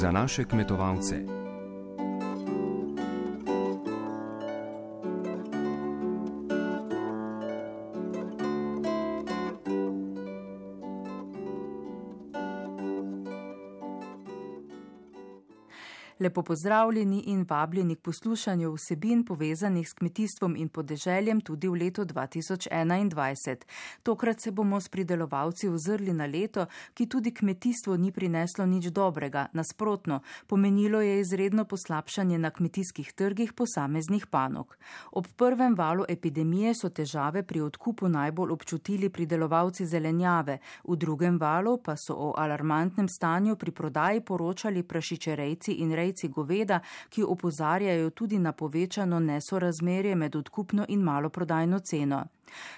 za 0.00 0.10
naše 0.10 0.44
kmetovalce. 0.44 1.43
Lepo 16.24 16.42
pozdravljeni 16.42 17.22
in 17.26 17.44
vabljeni 17.48 17.94
k 17.96 18.00
poslušanju 18.00 18.72
vsebin 18.72 19.24
povezanih 19.24 19.88
s 19.88 19.92
kmetijstvom 19.92 20.56
in 20.56 20.68
podeželjem 20.68 21.40
tudi 21.40 21.68
v 21.68 21.72
letu 21.72 22.04
2021. 22.04 23.56
Tokrat 24.02 24.40
se 24.40 24.50
bomo 24.50 24.80
s 24.80 24.88
pridelovalci 24.88 25.68
ozrli 25.68 26.12
na 26.12 26.26
leto, 26.26 26.66
ki 26.94 27.06
tudi 27.06 27.34
kmetijstvo 27.34 27.96
ni 27.96 28.12
prineslo 28.12 28.66
nič 28.66 28.86
dobrega. 28.86 29.46
Nasprotno, 29.52 30.20
pomenilo 30.46 31.00
je 31.00 31.20
izredno 31.20 31.64
poslabšanje 31.64 32.38
na 32.38 32.50
kmetijskih 32.50 33.12
trgih 33.12 33.52
posameznih 33.52 34.26
panog. 34.26 34.76
Ob 35.12 35.26
prvem 35.36 35.74
valu 35.74 36.04
epidemije 36.08 36.74
so 36.74 36.88
težave 36.88 37.42
pri 37.42 37.60
odkupu 37.60 38.08
najbolj 38.08 38.52
občutili 38.52 39.08
pridelovalci 39.08 39.86
zelenjave, 39.86 40.58
v 40.88 40.96
drugem 40.96 41.38
valu 41.38 41.76
pa 41.84 41.96
so 41.96 42.14
o 42.16 42.32
alarmantnem 42.38 43.08
stanju 43.08 43.56
pri 43.56 43.70
prodaji 43.70 44.20
poročali 44.20 44.82
prašičerejci 44.82 45.72
in 45.72 45.92
rejci 45.92 46.13
rejci 46.14 46.28
goveda, 46.28 46.80
ki 47.08 47.22
opozarjajo 47.22 48.10
tudi 48.10 48.38
na 48.38 48.52
povečano 48.52 49.20
nesorazmerje 49.20 50.14
med 50.14 50.36
odkupno 50.36 50.86
in 50.88 51.02
maloprodajno 51.02 51.78
ceno. 51.78 52.24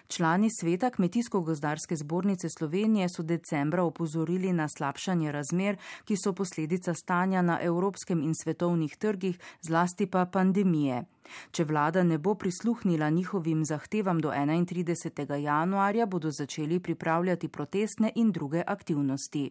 Člani 0.08 0.48
sveta 0.50 0.90
Kmetijsko-gozdarske 0.90 1.96
zbornice 1.96 2.48
Slovenije 2.48 3.08
so 3.08 3.22
decembra 3.22 3.82
opozorili 3.82 4.52
na 4.52 4.68
slabšanje 4.68 5.32
razmer, 5.32 5.76
ki 6.04 6.16
so 6.16 6.32
posledica 6.32 6.94
stanja 6.94 7.42
na 7.42 7.58
evropskem 7.62 8.22
in 8.22 8.34
svetovnih 8.34 8.96
trgih, 8.96 9.38
zlasti 9.62 10.06
pa 10.06 10.24
pandemije. 10.24 11.04
Če 11.50 11.64
vlada 11.64 12.02
ne 12.02 12.18
bo 12.18 12.34
prisluhnila 12.34 13.10
njihovim 13.10 13.64
zahtevam 13.64 14.20
do 14.20 14.30
31. 14.30 15.34
januarja, 15.34 16.06
bodo 16.06 16.30
začeli 16.30 16.80
pripravljati 16.80 17.48
protestne 17.48 18.12
in 18.14 18.32
druge 18.32 18.62
aktivnosti. 18.66 19.50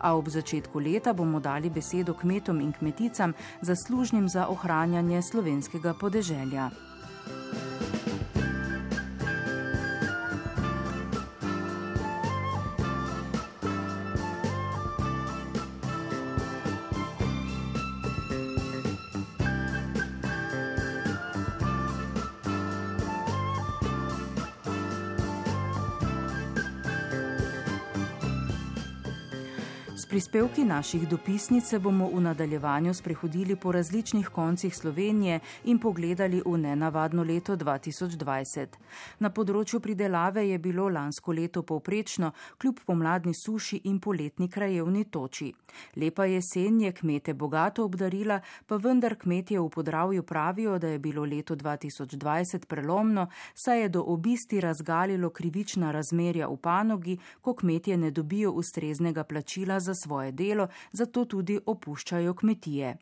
A 0.00 0.16
ob 0.16 0.28
začetku 0.28 0.78
leta 0.78 1.12
bomo 1.12 1.40
dali 1.40 1.70
besedo 1.70 2.14
kmetom 2.14 2.60
in 2.60 2.72
kmeticam, 2.72 3.32
zaslužnim 3.62 4.28
za 4.28 4.46
ohranjanje 4.48 5.22
slovenskega 5.22 5.94
podeželja. 5.94 6.70
Prispevki 30.20 30.64
naših 30.64 31.08
dopisnic 31.08 31.64
se 31.64 31.78
bomo 31.78 32.10
v 32.12 32.20
nadaljevanju 32.20 32.94
sprehodili 32.94 33.56
po 33.56 33.72
različnih 33.72 34.28
koncih 34.28 34.76
Slovenije 34.76 35.40
in 35.64 35.78
pogledali 35.78 36.42
v 36.46 36.58
nenavadno 36.58 37.24
leto 37.24 37.56
2020. 37.56 38.66
Na 39.18 39.30
področju 39.30 39.80
pridelave 39.80 40.44
je 40.48 40.58
bilo 40.58 40.88
lansko 40.88 41.32
leto 41.32 41.62
povprečno, 41.62 42.32
kljub 42.60 42.82
pomladni 42.86 43.32
suši 43.34 43.80
in 43.84 43.96
poletni 44.00 44.48
krajevni 44.48 45.04
toči. 45.04 45.54
Lepa 45.96 46.26
jesen 46.28 46.80
je 46.80 46.92
kmete 46.92 47.34
bogato 47.34 47.84
obdarila, 47.84 48.40
pa 48.66 48.76
vendar 48.76 49.16
kmetje 49.16 49.60
v 49.60 49.68
podravju 49.70 50.22
pravijo, 50.22 50.78
da 50.78 50.88
je 50.88 50.98
bilo 50.98 51.24
leto 51.24 51.56
2020 51.56 52.66
prelomno, 52.66 53.30
saj 53.54 53.82
je 53.82 53.88
do 53.88 54.02
obisti 54.02 54.60
razgalilo 54.60 55.30
krivična 55.30 55.92
razmerja 55.92 56.48
v 56.48 56.56
panogi, 56.56 57.18
ko 57.40 57.54
kmetje 57.54 57.96
ne 57.96 58.10
dobijo 58.10 58.52
ustreznega 58.52 59.24
plačila 59.24 59.80
za 59.80 59.94
svoje 59.94 60.09
delo, 60.32 60.68
zato 60.92 61.24
tudi 61.24 61.58
opuščajo 61.66 62.34
kmetije. 62.34 62.96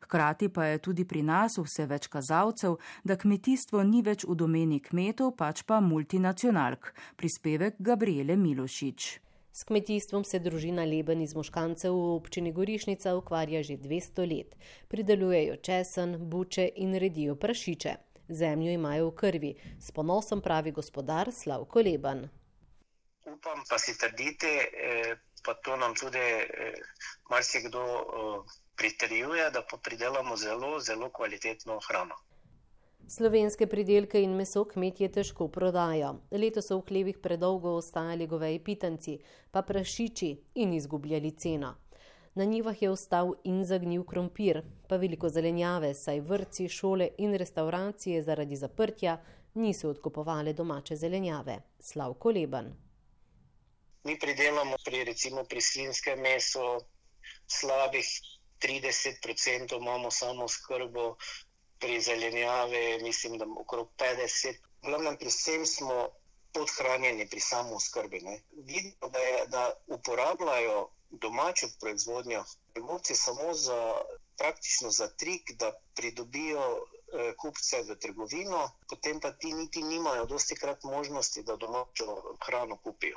Hkrati 0.00 0.48
pa 0.48 0.64
je 0.64 0.78
tudi 0.78 1.04
pri 1.04 1.22
nas 1.22 1.58
vse 1.58 1.86
več 1.90 2.06
kazalcev, 2.12 2.78
da 3.04 3.16
kmetijstvo 3.16 3.82
ni 3.82 4.02
več 4.06 4.24
v 4.28 4.36
domeni 4.44 4.80
kmetov, 4.80 5.34
pač 5.40 5.64
pa 5.68 5.80
multinacionalk. 5.80 6.92
Prispevek 7.20 7.76
Gabriele 7.78 8.36
Milošič. 8.36 9.10
S 9.54 9.62
kmetijstvom 9.68 10.24
se 10.26 10.40
družina 10.42 10.82
Leben 10.82 11.20
iz 11.22 11.34
Moškancev 11.38 11.94
v 11.94 12.06
občini 12.16 12.50
Gorišnica 12.52 13.12
ukvarja 13.14 13.62
že 13.62 13.76
200 13.78 14.26
let. 14.26 14.56
Pridelujejo 14.90 15.60
česen, 15.62 16.16
buče 16.30 16.66
in 16.82 16.96
redijo 16.98 17.36
prašiče. 17.36 17.94
Zemljo 18.28 18.72
imajo 18.74 19.10
v 19.10 19.14
krvi. 19.20 19.52
S 19.78 19.92
ponosom 19.94 20.40
pravi 20.42 20.72
gospodar 20.72 21.30
Slavko 21.32 21.84
Leben. 21.86 22.26
Upam 23.30 23.62
pa 23.68 23.78
si 23.78 23.94
trditi, 23.98 24.46
eh, 24.46 25.14
pa 25.44 25.54
to 25.54 25.76
nam 25.76 25.94
tudi 25.94 26.18
eh, 26.18 26.74
marsikdo 27.30 27.82
eh, 27.82 28.52
pritrjuje, 28.76 29.50
da 29.50 29.62
pa 29.70 29.76
pridelamo 29.76 30.36
zelo, 30.36 30.80
zelo 30.80 31.10
kvalitetno 31.10 31.80
hrano. 31.88 32.14
Slovenske 33.08 33.66
pridelke 33.66 34.22
in 34.22 34.32
meso 34.36 34.64
kmetje 34.64 35.10
težko 35.12 35.48
prodajo. 35.48 36.14
Leto 36.30 36.62
so 36.62 36.78
v 36.78 36.86
hlevih 36.88 37.18
predolgo 37.18 37.74
ostajali 37.76 38.26
goveji 38.26 38.58
pitanci, 38.64 39.18
pa 39.50 39.62
prašiči 39.62 40.30
in 40.54 40.72
izgubljali 40.72 41.30
ceno. 41.30 41.74
Na 42.34 42.44
njivah 42.44 42.82
je 42.82 42.90
ostal 42.90 43.34
in 43.44 43.64
zagnil 43.64 44.04
krompir, 44.04 44.62
pa 44.88 44.96
veliko 44.96 45.28
zelenjave, 45.28 45.94
saj 45.94 46.20
vrci, 46.20 46.68
šole 46.68 47.08
in 47.18 47.34
restauracije 47.34 48.22
zaradi 48.22 48.56
zaprtja 48.56 49.18
niso 49.54 49.90
odkupovali 49.90 50.52
domače 50.52 50.96
zelenjave. 50.96 51.58
Slavko 51.80 52.30
Leban. 52.30 52.72
Mi 54.04 54.18
pridelamo 54.18 54.76
pri, 54.84 55.04
recimo, 55.04 55.44
pri 55.44 55.60
slinskem 55.60 56.20
mesu 56.20 56.60
slabih 57.48 58.08
30% 58.60 59.76
imamo 59.76 60.10
samo 60.10 60.48
skrbo, 60.48 61.16
pri 61.78 62.00
zelenjavi 62.00 63.02
mislim, 63.02 63.38
da 63.38 63.46
okrog 63.60 63.88
50%. 63.98 64.56
Glavnem 64.82 65.16
pri 65.16 65.28
vsem 65.28 65.64
smo 65.66 66.08
podhranjeni 66.52 67.28
pri 67.28 67.40
samo 67.40 67.80
skrbi. 67.80 68.20
Vidimo, 68.52 69.08
da, 69.08 69.22
da 69.54 69.62
uporabljajo 69.86 70.88
domačo 71.10 71.68
proizvodnjo 71.80 72.44
trgovci 72.72 73.16
samo 73.16 73.54
za 73.54 73.78
praktično 74.36 74.90
za 74.90 75.08
trik, 75.08 75.52
da 75.52 75.72
pridobijo 75.94 76.66
eh, 76.76 77.32
kupce 77.40 77.82
v 77.88 77.96
trgovino, 77.96 78.70
potem 78.88 79.20
pa 79.20 79.32
ti 79.32 79.52
niti 79.52 79.82
nimajo 79.82 80.26
dosti 80.26 80.56
krat 80.56 80.84
možnosti, 80.84 81.42
da 81.42 81.56
domačo 81.56 82.36
hrano 82.46 82.76
kupijo 82.76 83.16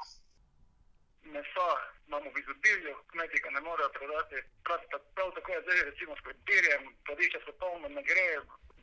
mesa 1.35 1.69
imamo 2.07 2.29
v 2.31 2.39
izobilju, 2.39 2.93
kmeti 3.11 3.39
ga 3.43 3.49
ne 3.49 3.61
morejo 3.61 3.89
prodati. 3.89 4.37
Prav, 4.63 4.79
prav 5.15 5.31
tako 5.35 5.51
je 5.51 5.61
zdaj 5.61 5.83
recimo 5.89 6.15
s 6.15 6.23
krompirjem, 6.25 6.83
podišče 7.07 7.39
so 7.45 7.53
polno 7.61 7.87
ne 7.89 8.03
gre, 8.09 8.27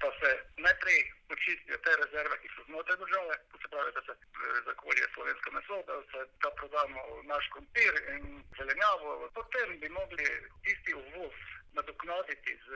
da 0.02 0.08
se 0.20 0.30
najprej 0.66 1.00
očistijo 1.34 1.76
te 1.84 1.92
rezerve, 2.02 2.34
ki 2.42 2.48
so 2.54 2.62
znotraj 2.68 2.96
države, 3.04 3.34
to 3.50 3.56
se 3.62 3.68
pravi, 3.72 3.92
da 3.96 4.02
se 4.06 4.12
eh, 4.12 4.60
zakolje 4.68 5.04
slovensko 5.14 5.50
meso, 5.56 5.76
da 5.90 5.96
se 6.10 6.20
da 6.42 6.50
prodamo 6.58 7.00
naš 7.32 7.44
krompir 7.52 7.92
in 8.14 8.24
zelenjavo. 8.58 9.30
Potem 9.38 9.78
bi 9.80 9.88
mogli 9.88 10.26
tisti 10.64 10.94
uvoz 10.94 11.36
nadoknaditi 11.76 12.52
z 12.66 12.68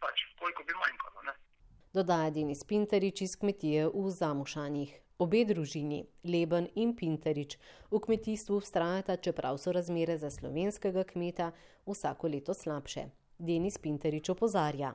pač, 0.00 0.16
koliko 0.38 0.62
bi 0.64 0.80
manjkalo. 0.82 1.22
Ne? 1.28 1.34
Dodaja 1.92 2.30
Denis 2.30 2.64
Pinterič 2.64 3.20
iz 3.20 3.32
kmetije 3.36 3.88
v 3.90 4.10
Zamušanjih. 4.14 4.90
Obe 5.18 5.40
družini, 5.44 6.04
Leben 6.22 6.68
in 6.78 6.92
Pinterič, 6.96 7.56
v 7.90 7.98
kmetijstvu 7.98 8.60
ustrajata, 8.62 9.16
čeprav 9.16 9.58
so 9.58 9.72
razmere 9.74 10.14
za 10.18 10.30
slovenskega 10.30 11.02
kmeta 11.04 11.48
vsako 11.86 12.30
leto 12.30 12.54
slabše. 12.54 13.08
Denis 13.38 13.78
Pinterič 13.78 14.30
opozarja. 14.30 14.92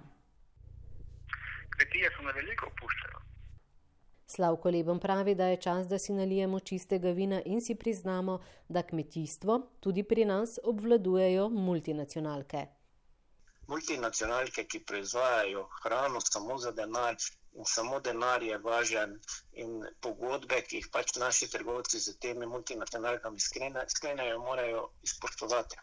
Kmetije 1.75 2.13
so 2.15 2.23
na 2.23 2.31
veliko 2.31 2.71
opuščajo. 2.71 3.19
Slavko 4.25 4.71
Leben 4.71 4.99
pravi, 4.99 5.35
da 5.35 5.51
je 5.51 5.59
čas, 5.67 5.91
da 5.91 5.99
si 5.99 6.15
nalijemo 6.15 6.59
čistega 6.59 7.11
vina 7.11 7.41
in 7.45 7.61
si 7.61 7.75
priznamo, 7.75 8.39
da 8.69 8.87
kmetijstvo 8.87 9.59
tudi 9.79 10.03
pri 10.03 10.25
nas 10.25 10.59
obvladujejo 10.63 11.49
multinacionalke. 11.49 12.65
Multinacionalke, 13.67 14.63
ki 14.69 14.83
proizvajajo 14.85 15.65
hrano 15.81 16.21
samo 16.21 16.57
za 16.57 16.71
denar, 16.71 17.15
in 17.55 17.65
samo 17.65 17.99
denar 17.99 18.43
je 18.43 18.57
važen, 18.57 19.17
in 19.53 19.81
pogodbe, 20.01 20.61
ki 20.67 20.81
jih 20.81 20.89
pač 20.93 21.15
naši 21.17 21.49
trgovci 21.51 21.99
z 21.99 22.17
temi 22.19 22.45
multinacionalkami 22.45 23.39
sklenejo, 23.39 24.39
morajo 24.43 24.89
izpoštovati. 25.03 25.81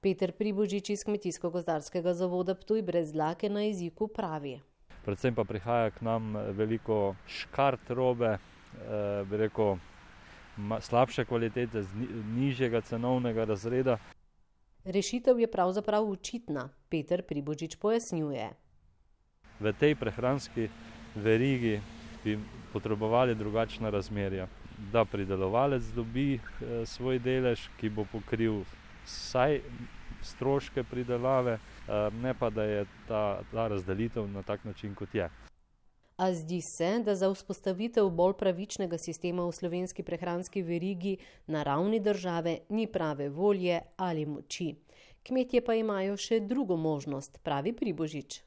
Peter 0.00 0.32
Pribožič 0.32 0.90
iz 0.90 1.02
Kmetijsko-gozdarskega 1.04 2.12
zavoda 2.14 2.54
Ptuj 2.54 2.82
brez 2.82 3.12
dlake 3.12 3.48
na 3.48 3.64
jeziku 3.66 4.08
pravi. 4.08 4.60
Predvsem 5.04 5.34
pa 5.34 5.44
prihaja 5.44 5.90
k 5.90 6.02
nam 6.06 6.36
veliko 6.54 7.16
škart 7.26 7.90
robe, 7.90 8.36
eh, 8.36 9.36
rekel, 9.38 9.78
slabše 10.80 11.24
kvalitete, 11.24 11.82
z 11.82 11.88
nižjega 12.36 12.80
cenovnega 12.80 13.44
razreda. 13.44 13.98
Rešitev 14.86 15.40
je 15.40 15.50
pravzaprav 15.50 16.04
učitna, 16.04 16.68
Peter 16.88 17.22
Pribožič 17.22 17.74
pojasnjuje. 17.76 18.50
V 19.60 19.72
tej 19.72 19.94
prehranski 19.98 20.68
verigi 21.14 21.80
bi 22.24 22.38
potrebovali 22.72 23.34
drugačna 23.34 23.90
razmerja. 23.90 24.46
Da 24.92 25.04
pridelovalec 25.04 25.82
dobi 25.90 26.34
eh, 26.34 26.86
svoj 26.86 27.18
delež, 27.18 27.66
ki 27.80 27.90
bo 27.90 28.06
pokril 28.12 28.62
vsaj 29.04 29.58
stroške 30.22 30.84
pridelave, 30.86 31.58
eh, 31.58 32.10
ne 32.22 32.34
pa 32.34 32.50
da 32.50 32.62
je 32.62 32.86
ta, 33.08 33.42
ta 33.50 33.68
razdelitev 33.68 34.28
na 34.30 34.42
tak 34.42 34.64
način, 34.64 34.94
kot 34.94 35.14
je. 35.14 35.30
A 36.16 36.32
zdi 36.32 36.60
se, 36.60 37.02
da 37.04 37.14
za 37.14 37.28
vzpostavitev 37.28 38.08
bolj 38.10 38.32
pravičnega 38.40 38.98
sistema 38.98 39.44
v 39.44 39.52
slovenski 39.52 40.02
prehranski 40.02 40.62
verigi 40.62 41.16
na 41.46 41.62
ravni 41.62 42.00
države 42.00 42.58
ni 42.68 42.86
prave 42.86 43.28
volje 43.28 43.80
ali 43.96 44.26
moči. 44.26 44.74
Kmetje 45.26 45.60
pa 45.60 45.74
imajo 45.74 46.16
še 46.16 46.40
drugo 46.40 46.76
možnost, 46.76 47.38
pravi 47.42 47.72
Pribožič. 47.72 48.40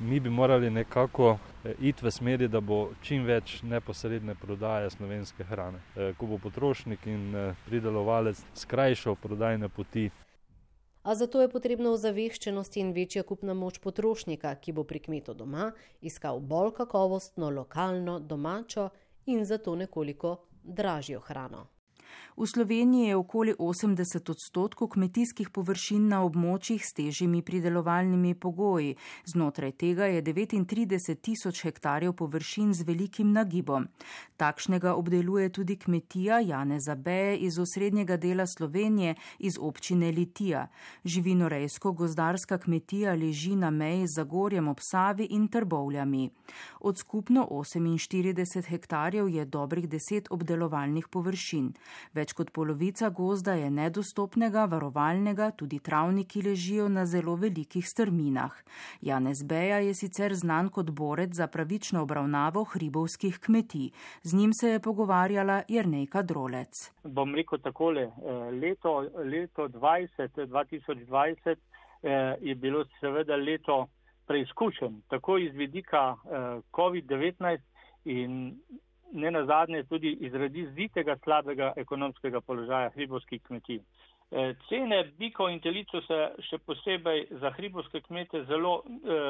Mi 0.00 0.20
bi 0.20 0.30
morali 0.30 0.70
nekako 0.70 1.38
eh, 1.64 1.74
iti 1.80 2.04
v 2.04 2.10
smeri, 2.10 2.48
da 2.48 2.60
bo 2.60 2.90
čim 3.02 3.24
več 3.24 3.62
neposredne 3.62 4.34
prodaje 4.34 4.90
slovenske 4.90 5.44
hrane. 5.44 5.80
Eh, 5.96 6.12
ko 6.18 6.26
bo 6.26 6.38
potrošnik 6.38 7.06
in 7.06 7.32
pridelovalec 7.64 8.44
skrajšal 8.54 9.16
prodajne 9.16 9.68
poti, 9.68 10.10
a 11.08 11.14
zato 11.14 11.40
je 11.40 11.48
potrebna 11.48 11.88
ozaveščenost 11.96 12.74
in 12.76 12.90
večja 12.92 13.22
kupna 13.24 13.54
moč 13.56 13.78
potrošnika, 13.80 14.50
ki 14.60 14.74
bo 14.76 14.82
pri 14.84 15.00
kmetu 15.06 15.32
doma 15.34 15.70
iskal 16.04 16.40
bolj 16.50 16.74
kakovostno, 16.76 17.48
lokalno, 17.50 18.18
domačo 18.20 18.90
in 19.32 19.46
zato 19.48 19.72
nekoliko 19.74 20.34
dražjo 20.62 21.20
hrano. 21.24 21.62
V 22.36 22.46
Sloveniji 22.46 23.08
je 23.08 23.16
okoli 23.16 23.54
80 23.58 24.30
odstotkov 24.30 24.88
kmetijskih 24.88 25.50
površin 25.50 26.08
na 26.08 26.20
območjih 26.22 26.84
s 26.86 26.94
težjimi 26.94 27.42
pridelovalnimi 27.42 28.34
pogoji. 28.34 28.94
Znotraj 29.26 29.72
tega 29.72 30.06
je 30.06 30.22
39 30.22 31.18
tisoč 31.20 31.62
hektarjev 31.66 32.12
površin 32.12 32.74
z 32.74 32.86
velikim 32.86 33.32
nagibom. 33.32 33.88
Takšnega 34.36 34.94
obdeluje 34.94 35.48
tudi 35.50 35.76
kmetija 35.76 36.38
Jane 36.40 36.80
Zabeje 36.80 37.36
iz 37.36 37.58
osrednjega 37.58 38.16
dela 38.16 38.46
Slovenije 38.46 39.14
iz 39.38 39.58
občine 39.60 40.12
Litija. 40.12 40.68
Živinorejsko 41.04 41.92
gozdarska 41.92 42.58
kmetija 42.58 43.14
leži 43.14 43.56
na 43.56 43.70
meji 43.70 44.06
z 44.06 44.14
Zagorjem 44.14 44.68
ob 44.68 44.78
Savi 44.80 45.26
in 45.30 45.48
Trbovljami. 45.48 46.30
Od 46.80 46.98
skupno 46.98 47.48
48 47.50 48.62
hektarjev 48.68 49.28
je 49.28 49.44
dobrih 49.44 49.88
10 49.88 50.26
obdelovalnih 50.30 51.08
površin. 51.08 51.72
Več 52.14 52.32
kot 52.32 52.50
polovica 52.50 53.10
gozda 53.10 53.54
je 53.58 53.70
nedostopnega, 53.70 54.64
varovalnega, 54.70 55.50
tudi 55.50 55.78
travniki 55.78 56.42
ležijo 56.42 56.88
na 56.88 57.06
zelo 57.06 57.36
velikih 57.36 57.86
strminah. 57.88 58.54
Janez 59.00 59.42
Beja 59.42 59.78
je 59.78 59.94
sicer 59.94 60.34
znan 60.34 60.68
kot 60.68 60.90
borec 60.90 61.34
za 61.34 61.46
pravično 61.46 62.02
obravnavo 62.02 62.64
hribovskih 62.64 63.38
kmetij. 63.38 63.90
Z 64.22 64.34
njim 64.36 64.52
se 64.52 64.68
je 64.68 64.80
pogovarjala 64.80 65.62
Jrnejka 65.68 66.22
Drolec. 66.22 66.92
Bom 67.04 67.34
rekel 67.34 67.58
takole, 67.58 68.02
eh, 68.02 68.50
leto, 68.62 68.98
leto 69.24 69.68
20, 69.68 70.46
2020 70.46 71.56
eh, 72.02 72.36
je 72.40 72.54
bilo 72.54 72.84
seveda 73.00 73.36
leto 73.36 73.86
preizkušen, 74.26 75.02
tako 75.08 75.38
iz 75.38 75.54
vidika 75.54 76.16
eh, 76.24 76.60
COVID-19 76.72 77.58
in 78.04 78.58
ne 79.12 79.30
nazadnje 79.30 79.82
tudi 79.84 80.12
izradi 80.20 80.66
zitega 80.76 81.16
slabega 81.24 81.72
ekonomskega 81.76 82.40
položaja 82.40 82.90
hribovskih 82.90 83.42
kmetij. 83.42 83.80
E, 84.30 84.54
cene 84.68 85.04
bikov 85.18 85.48
in 85.50 85.60
telico 85.64 86.00
se 86.04 86.18
še 86.50 86.58
posebej 86.66 87.22
za 87.40 87.52
hribovske 87.56 88.02
kmete 88.04 88.42
zelo, 88.50 88.82
e, 88.84 89.20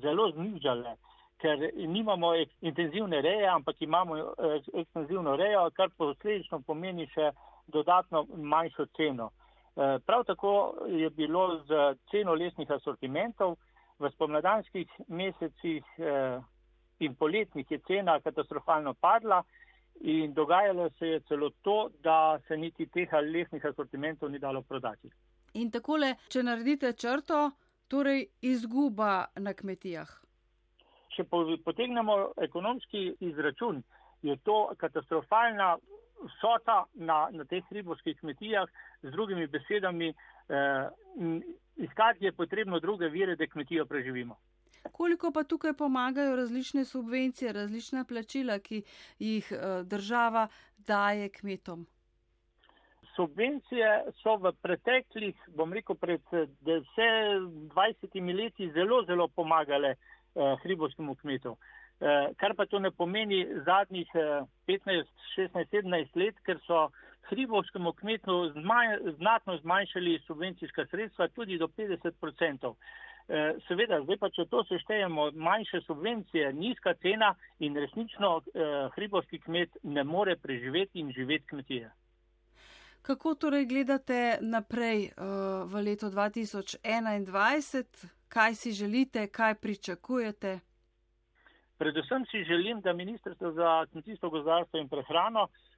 zelo 0.00 0.30
znižale, 0.32 0.94
ker 1.42 1.66
nimamo 1.76 2.32
intenzivne 2.64 3.20
reje, 3.20 3.48
ampak 3.52 3.82
imamo 3.84 4.16
e, 4.16 4.60
ekstenzivno 4.80 5.36
rejo, 5.36 5.66
kar 5.76 5.92
posledično 5.98 6.62
pomeni 6.66 7.06
še 7.12 7.30
dodatno 7.68 8.24
manjšo 8.36 8.86
ceno. 8.96 9.30
Prav 10.06 10.22
tako 10.24 10.50
je 10.86 11.08
bilo 11.10 11.58
z 11.66 11.96
ceno 12.10 12.36
lesnih 12.38 12.70
asortimentov 12.70 13.56
v 13.98 14.10
spomladanskih 14.14 14.86
mesecih 15.08 15.82
in 17.04 17.14
poletnih 17.14 17.70
je 17.70 17.78
cena 17.86 18.18
katastrofalno 18.20 18.94
padla 18.94 19.42
in 20.00 20.34
dogajalo 20.34 20.90
se 20.98 21.06
je 21.06 21.20
celo 21.20 21.50
to, 21.62 21.90
da 22.02 22.38
se 22.48 22.56
niti 22.56 22.86
teh 22.86 23.12
lesnih 23.12 23.64
asortimentov 23.64 24.30
ni 24.30 24.38
dalo 24.38 24.62
prodati. 24.62 25.10
In 25.54 25.70
takole, 25.70 26.14
če 26.28 26.42
naredite 26.42 26.92
črto, 26.92 27.50
torej 27.88 28.26
izguba 28.42 29.26
na 29.36 29.54
kmetijah. 29.54 30.10
Če 31.14 31.24
potegnemo 31.64 32.16
ekonomski 32.42 33.12
izračun, 33.20 33.82
je 34.22 34.36
to 34.42 34.72
katastrofalna 34.80 35.76
vsota 36.24 36.84
na, 36.94 37.28
na 37.30 37.44
teh 37.44 37.64
ribovskih 37.70 38.18
kmetijah, 38.18 38.66
z 39.02 39.12
drugimi 39.12 39.46
besedami, 39.46 40.08
eh, 40.10 40.88
iskati 41.76 42.24
je 42.24 42.32
potrebno 42.32 42.80
druge 42.80 43.08
vire, 43.08 43.36
da 43.36 43.46
kmetijo 43.46 43.86
preživimo. 43.86 44.36
Koliko 44.92 45.32
pa 45.32 45.44
tukaj 45.44 45.72
pomagajo 45.72 46.36
različne 46.36 46.84
subvencije, 46.84 47.52
različna 47.52 48.04
plačila, 48.04 48.58
ki 48.58 48.82
jih 49.18 49.52
eh, 49.52 49.82
država 49.84 50.48
daje 50.76 51.28
kmetom? 51.28 51.86
Subvencije 53.16 54.04
so 54.22 54.36
v 54.36 54.52
preteklih, 54.62 55.36
bom 55.56 55.72
rekel, 55.72 55.96
pred 55.96 56.20
10-20 56.32 58.36
leti 58.36 58.70
zelo, 58.72 59.04
zelo 59.06 59.28
pomagale 59.28 59.88
eh, 59.88 59.96
hribovskemu 60.62 61.14
kmetu. 61.14 61.56
Eh, 62.00 62.34
kar 62.36 62.54
pa 62.56 62.66
to 62.66 62.78
ne 62.78 62.90
pomeni 62.90 63.46
zadnjih 63.66 64.08
eh, 64.14 64.42
15, 64.66 65.06
16, 65.36 65.70
17 65.70 66.16
let, 66.18 66.34
ker 66.44 66.58
so 66.66 66.88
hribovskemu 67.30 67.92
kmetu 67.92 68.50
zmanj, 68.56 68.96
znatno 69.16 69.56
zmanjšali 69.58 70.18
subvencijska 70.26 70.86
sredstva 70.90 71.28
tudi 71.28 71.58
do 71.58 71.68
50 71.68 72.12
odstotkov. 72.20 72.76
Eh, 73.28 73.54
seveda, 73.68 74.02
zdaj 74.04 74.18
pa, 74.20 74.28
če 74.36 74.44
to 74.52 74.60
seštejemo, 74.68 75.30
manjše 75.40 75.80
subvencije, 75.86 76.52
nizka 76.52 76.92
cena 77.00 77.30
in 77.58 77.76
resnično 77.76 78.36
eh, 78.40 78.88
hribovski 78.96 79.38
kmet 79.40 79.78
ne 79.82 80.04
more 80.04 80.36
preživeti 80.36 81.00
in 81.00 81.12
živeti 81.12 81.46
kmetije. 81.46 81.90
Kako 83.02 83.34
torej 83.34 83.66
gledate 83.66 84.38
naprej 84.40 85.10
uh, 85.12 85.64
v 85.68 85.82
leto 85.84 86.08
2021? 86.08 88.06
Kaj 88.28 88.54
si 88.54 88.72
želite, 88.72 89.26
kaj 89.28 89.54
pričakujete? 89.54 90.60
Predvsem 91.78 92.24
si 92.30 92.44
želim, 92.44 92.80
da 92.80 92.92
Ministrstvo 92.92 93.52
za 93.52 93.86
kmetijstvo, 93.92 94.30
gozdarstvo 94.30 94.80
in 94.80 94.88
prehrano 94.88 95.48
eh, 95.48 95.73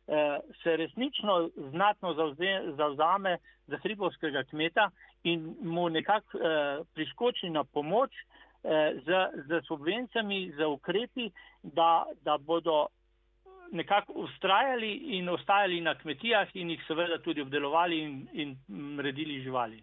se 0.63 0.77
resnično 0.77 1.51
znatno 1.71 2.15
zavzame 2.77 3.39
za 3.67 3.77
hribovskega 3.77 4.45
kmeta 4.45 4.91
in 5.23 5.57
mu 5.63 5.89
nekako 5.89 6.39
eh, 6.39 6.85
priskoči 6.95 7.51
na 7.51 7.65
pomoč 7.65 8.11
eh, 8.13 8.95
z, 9.07 9.09
z 9.49 9.61
subvencijami, 9.67 10.53
z 10.59 10.67
ukrepi, 10.67 11.31
da, 11.63 12.07
da 12.25 12.39
bodo 12.39 12.87
nekako 13.73 14.13
ustrajali 14.13 14.93
in 14.95 15.29
ostajali 15.29 15.81
na 15.81 15.95
kmetijah 15.99 16.49
in 16.55 16.71
jih 16.71 16.85
seveda 16.87 17.19
tudi 17.19 17.41
obdelovali 17.41 17.99
in, 17.99 18.29
in 18.33 19.01
redili 19.01 19.43
živali. 19.43 19.83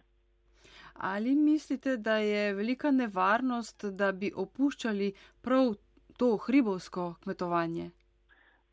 Ali 0.93 1.35
mislite, 1.35 1.97
da 1.97 2.17
je 2.17 2.53
velika 2.53 2.91
nevarnost, 2.91 3.85
da 3.85 4.11
bi 4.11 4.31
opuščali 4.35 5.13
prav 5.41 5.73
to 6.17 6.37
hribovsko 6.37 7.15
kmetovanje? 7.23 7.89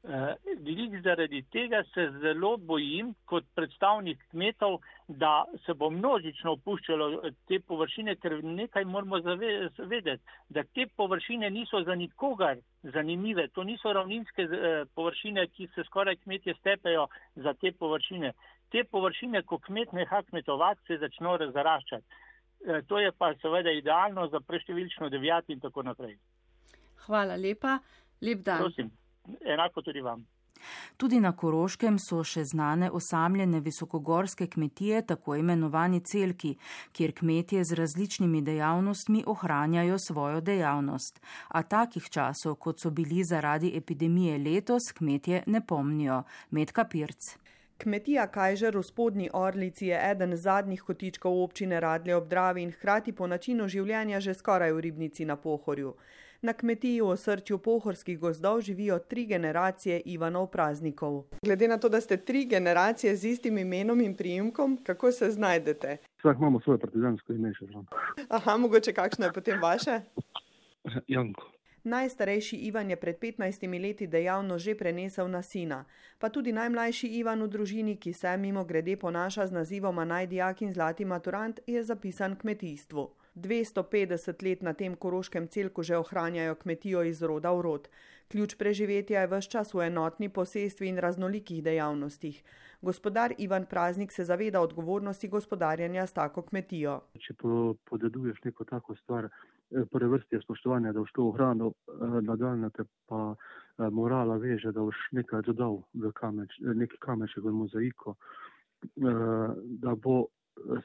Glede 0.02 0.96
uh, 0.96 1.02
zaradi 1.02 1.42
tega 1.52 1.82
se 1.94 2.06
zelo 2.20 2.56
bojim 2.56 3.14
kot 3.24 3.44
predstavnik 3.54 4.22
kmetov, 4.30 4.78
da 5.08 5.44
se 5.66 5.74
bo 5.74 5.90
množično 5.90 6.54
opuščalo 6.56 7.08
te 7.48 7.58
površine, 7.60 8.14
ker 8.16 8.38
nekaj 8.44 8.84
moramo 8.84 9.20
zavedeti, 9.20 10.22
da 10.48 10.64
te 10.64 10.86
površine 10.96 11.50
niso 11.50 11.82
za 11.84 11.94
nikogar 11.94 12.56
zanimive. 12.82 13.48
To 13.48 13.64
niso 13.64 13.92
ravninske 13.92 14.46
uh, 14.48 14.88
površine, 14.94 15.46
ki 15.46 15.68
se 15.74 15.84
skoraj 15.84 16.16
kmetje 16.16 16.54
stepejo 16.54 17.06
za 17.36 17.52
te 17.54 17.72
površine. 17.72 18.32
Te 18.72 18.84
površine, 18.84 19.42
ko 19.42 19.58
kmet 19.58 19.92
neha 19.92 20.22
kmetovati, 20.30 20.80
se 20.86 20.98
začno 20.98 21.36
zaraščati. 21.52 22.06
Uh, 22.60 22.80
to 22.88 23.00
je 23.00 23.12
pa 23.12 23.34
seveda 23.42 23.70
idealno 23.70 24.28
za 24.28 24.40
preštevilčno 24.40 25.08
devijati 25.08 25.52
in 25.52 25.60
tako 25.60 25.82
naprej. 25.82 26.16
Hvala 27.04 27.36
lepa. 27.36 27.78
Lep 28.20 28.38
dan. 28.44 28.58
Prosim 28.64 28.90
enako 29.44 29.82
tudi 29.82 30.00
vam. 30.00 30.26
Tudi 30.96 31.20
na 31.20 31.32
Koroškem 31.32 31.98
so 31.98 32.20
še 32.24 32.44
znane 32.44 32.90
osamljene 32.90 33.60
visokogorske 33.64 34.46
kmetije, 34.54 35.02
tako 35.12 35.36
imenovani 35.40 36.00
celki, 36.04 36.54
kjer 36.92 37.14
kmetije 37.20 37.64
z 37.64 37.78
različnimi 37.80 38.42
dejavnostmi 38.42 39.24
ohranjajo 39.26 39.98
svojo 39.98 40.40
dejavnost. 40.40 41.20
A 41.48 41.62
takih 41.62 42.10
časov, 42.10 42.58
kot 42.66 42.80
so 42.80 42.90
bili 42.90 43.24
zaradi 43.24 43.72
epidemije 43.76 44.38
letos, 44.38 44.92
kmetije 44.92 45.44
ne 45.46 45.66
pomnijo. 45.66 46.22
Medka 46.50 46.84
Pirc. 46.84 47.36
Kmetija 47.80 48.26
Kajžer 48.28 48.76
v 48.76 48.82
spodnji 48.84 49.30
Orlici 49.32 49.86
je 49.86 50.00
eden 50.10 50.36
zadnjih 50.36 50.82
kotičkov 50.84 51.42
občine 51.42 51.80
Radlje 51.80 52.16
ob 52.16 52.26
Dravi 52.28 52.62
in 52.62 52.72
hkrati 52.76 53.14
po 53.16 53.26
načinu 53.26 53.68
življenja 53.68 54.20
že 54.20 54.34
skoraj 54.36 54.74
v 54.76 54.82
ribnici 54.84 55.24
na 55.24 55.36
Pohorju. 55.36 55.94
Na 56.42 56.52
kmetiji 56.52 57.00
v 57.00 57.08
osrčju 57.12 57.58
pohorskih 57.58 58.18
gozdov 58.18 58.60
živijo 58.60 58.98
tri 58.98 59.26
generacije 59.26 60.00
Ivanov 60.04 60.46
praznikov. 60.46 61.24
Glede 61.42 61.68
na 61.68 61.78
to, 61.78 61.88
da 61.88 62.00
ste 62.00 62.16
tri 62.16 62.44
generacije 62.44 63.16
z 63.16 63.28
istim 63.28 63.58
imenom 63.58 64.00
in 64.00 64.16
priimkom, 64.16 64.78
kako 64.82 65.12
se 65.12 65.30
znajdete? 65.30 65.96
Vsak 66.18 66.36
imamo 66.38 66.60
svoje 66.60 66.78
partizansko 66.78 67.32
ime 67.32 67.52
še 67.54 67.66
zraven. 67.66 67.86
Aha, 68.28 68.56
mogoče 68.56 68.92
kakšno 68.92 69.26
je 69.26 69.32
potem 69.32 69.60
vaše? 69.60 70.00
Janko. 71.06 71.50
Najstarejši 71.84 72.56
Ivan 72.56 72.90
je 72.90 72.96
pred 72.96 73.18
15 73.18 73.80
leti 73.82 74.06
dejavno 74.06 74.58
že 74.58 74.74
prenesel 74.74 75.28
na 75.28 75.42
sina, 75.42 75.84
pa 76.18 76.28
tudi 76.28 76.52
najmlajši 76.52 77.08
Ivan 77.20 77.42
v 77.42 77.48
družini, 77.48 77.96
ki 77.96 78.12
se 78.12 78.36
mimo 78.36 78.64
grede 78.64 78.96
ponaša 78.96 79.46
z 79.46 79.52
nazivoma 79.52 80.04
najdijak 80.04 80.62
in 80.62 80.72
zlati 80.72 81.04
maturant, 81.04 81.60
je 81.66 81.84
zapisan 81.84 82.36
kmetijstvu. 82.36 83.19
250 83.34 84.42
let 84.42 84.62
na 84.62 84.72
tem 84.72 84.96
koroškem 84.96 85.48
celku 85.48 85.82
že 85.82 85.98
ohranjajo 85.98 86.54
kmetijo 86.54 87.02
iz 87.02 87.22
roda 87.22 87.52
v 87.52 87.62
rod. 87.62 87.88
Ključ 88.30 88.54
preživetja 88.54 89.20
je 89.20 89.26
vse 89.26 89.50
čas 89.50 89.74
v 89.74 89.86
enotni 89.86 90.28
posestvi 90.28 90.88
in 90.88 90.98
raznolikih 90.98 91.62
dejavnostih. 91.62 92.42
Gospodar 92.82 93.34
Ivan 93.38 93.66
Praznik 93.66 94.12
se 94.12 94.24
zaveda 94.24 94.60
odgovornosti 94.60 95.28
gospodarjanja 95.28 96.06
s 96.06 96.12
tako 96.12 96.42
kmetijo. 96.42 97.00
Če 97.18 97.34
po, 97.34 97.74
podeduješ 97.90 98.38
neko 98.44 98.64
tako 98.64 98.94
stvar, 98.96 99.28
prve 99.90 100.08
vrste 100.08 100.36
je 100.36 100.42
spoštovanje, 100.42 100.92
da 100.92 101.00
boš 101.00 101.12
to 101.12 101.26
ohranil, 101.28 101.72
nadaljne 102.22 102.70
te 102.70 102.86
pa 103.06 103.34
morala 103.90 104.36
veže, 104.36 104.72
da 104.72 104.82
boš 104.82 104.96
nekaj 105.12 105.42
dodal 105.50 105.82
v 105.94 106.12
kameč, 106.14 106.54
neki 106.60 106.98
kameček 107.02 107.44
v 107.44 107.52
mozaiko, 107.52 108.14
da 108.96 109.94
bo 109.94 110.26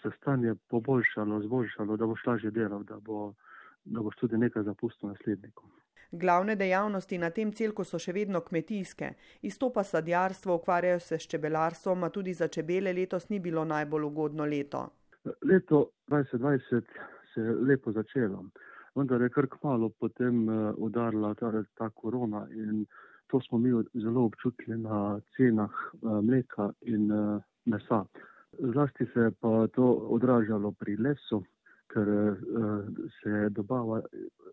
se 0.02 0.10
stanje 0.18 0.56
poboljšalo, 0.68 1.42
zboljšalo, 1.42 1.98
da 1.98 2.06
boš 2.06 2.26
lažje 2.26 2.52
delal, 2.52 2.84
da, 2.84 3.00
bo, 3.00 3.34
da 3.86 4.02
boš 4.02 4.16
tudi 4.16 4.38
nekaj 4.38 4.64
zapustil 4.64 5.10
naslednikom. 5.10 5.70
Glavne 6.12 6.56
dejavnosti 6.56 7.18
na 7.18 7.30
tem 7.30 7.52
celku 7.52 7.84
so 7.84 8.00
še 8.00 8.14
vedno 8.14 8.40
kmetijske. 8.42 9.14
Izstopa 9.42 9.84
sadjarstvo, 9.84 10.56
ukvarjajo 10.56 11.00
se 11.00 11.20
s 11.20 11.28
čebelarstvom, 11.28 12.04
a 12.04 12.10
tudi 12.10 12.34
za 12.34 12.48
čebele 12.48 12.94
letos 12.94 13.30
ni 13.30 13.40
bilo 13.40 13.66
najbolj 13.66 14.04
ugodno 14.04 14.46
leto. 14.46 14.88
Leto 15.42 15.90
2020 16.08 16.84
se 17.34 17.42
je 17.42 17.56
lepo 17.68 17.92
začelo, 17.92 18.46
vendar 18.96 19.22
je 19.22 19.30
kar 19.30 19.48
kmalo 19.50 19.90
potem 19.90 20.46
udarila 20.78 21.34
ta, 21.34 21.52
ta 21.78 21.90
korona 21.90 22.46
in 22.52 22.86
to 23.28 23.42
smo 23.42 23.58
mi 23.58 23.74
zelo 23.94 24.26
občutili 24.26 24.78
na 24.78 25.20
cenah 25.36 25.72
mleka 26.22 26.72
in 26.82 27.10
mesa. 27.66 28.06
Zlasti 28.60 29.06
se 29.14 29.20
je 29.20 29.32
pa 29.40 29.68
to 29.68 29.86
odražalo 30.16 30.72
pri 30.72 30.98
lesu, 30.98 31.44
ker 31.94 32.08
se 33.22 33.30
je 33.30 33.50
dobava 33.50 34.02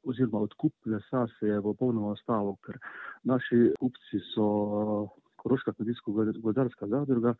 oziroma 0.04 0.38
odkup 0.38 0.72
lesa 0.86 1.26
se 1.38 1.46
je 1.46 1.62
popolnoma 1.62 2.12
ustavil, 2.16 2.56
ker 2.66 2.78
naši 3.24 3.72
kupci 3.80 4.20
so 4.34 5.08
Koroška 5.42 5.72
kmetijsko-gozdarska 5.72 6.86
zadruga, 6.86 7.34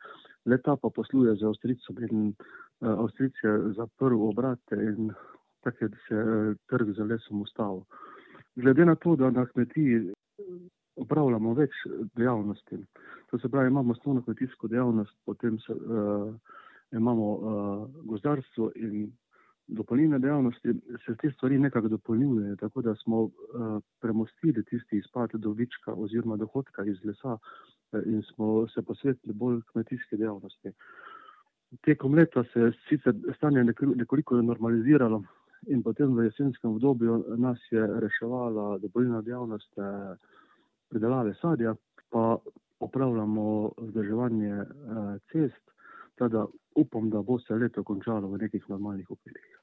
leta 0.46 0.74
pa 0.76 0.90
posluje 0.90 1.36
z 1.38 1.46
Avstricom 1.46 2.00
in 2.02 2.32
Avstric 2.80 3.44
je 3.44 3.52
zaprl 3.76 4.24
obrate 4.28 4.74
in 4.74 5.12
tako 5.62 5.84
je 5.84 5.90
se 6.08 6.24
trg 6.66 6.90
z 6.96 7.06
lesom 7.06 7.42
ustavil. 7.42 7.84
Glede 8.56 8.84
na 8.84 8.94
to, 8.94 9.14
da 9.16 9.30
na 9.30 9.46
kmetiji 9.46 10.10
upravljamo 10.96 11.54
več 11.54 11.74
dejavnosti, 12.16 12.78
to 13.30 13.38
se 13.38 13.48
pravi, 13.48 13.68
imamo 13.68 13.92
osnovno 13.92 14.22
kmetijsko 14.22 14.68
dejavnost, 14.68 15.16
potem 15.24 15.58
se, 15.58 15.72
uh, 15.72 16.34
imamo 16.92 17.28
uh, 17.32 17.88
gozdarstvo 18.04 18.70
in 18.76 19.12
dopolnilne 19.66 20.18
dejavnosti, 20.18 20.74
se 21.06 21.14
te 21.20 21.30
stvari 21.30 21.58
nekako 21.58 21.88
dopolnjujejo, 21.88 22.56
tako 22.56 22.82
da 22.82 22.94
smo 22.94 23.22
uh, 23.22 23.32
premostili 24.00 24.64
tisti 24.64 24.98
izpad 24.98 25.30
dobička 25.34 25.94
oziroma 25.94 26.36
dohodka 26.36 26.84
iz 26.84 27.04
lesa 27.04 27.38
in 28.06 28.22
smo 28.22 28.68
se 28.68 28.82
posvetili 28.82 29.34
bolj 29.34 29.60
kmetijske 29.72 30.16
dejavnosti. 30.16 30.72
Tekom 31.84 32.14
leta 32.14 32.44
se 32.52 32.60
je 32.60 32.72
sicer 32.88 33.14
stanje 33.36 33.64
nekoliko 33.94 34.42
normaliziralo 34.42 35.22
in 35.66 35.82
potem 35.82 36.14
v 36.16 36.24
jesenskem 36.24 36.70
obdobju 36.70 37.24
nas 37.36 37.58
je 37.70 37.86
reševala 38.00 38.78
dopolnilna 38.78 39.22
dejavnost 39.22 39.78
uh, 39.78 40.16
pridelave 40.92 41.34
sadja, 41.40 41.74
pa 42.10 42.36
opravljamo 42.80 43.70
vzdrževanje 43.78 44.54
uh, 44.54 44.66
cest, 45.32 45.70
tada 46.14 46.46
upam, 46.74 47.10
da 47.10 47.22
bo 47.22 47.38
se 47.38 47.54
leto 47.54 47.84
končalo 47.84 48.28
v 48.28 48.38
nekih 48.44 48.68
normalnih 48.68 49.10
okvirih. 49.10 49.58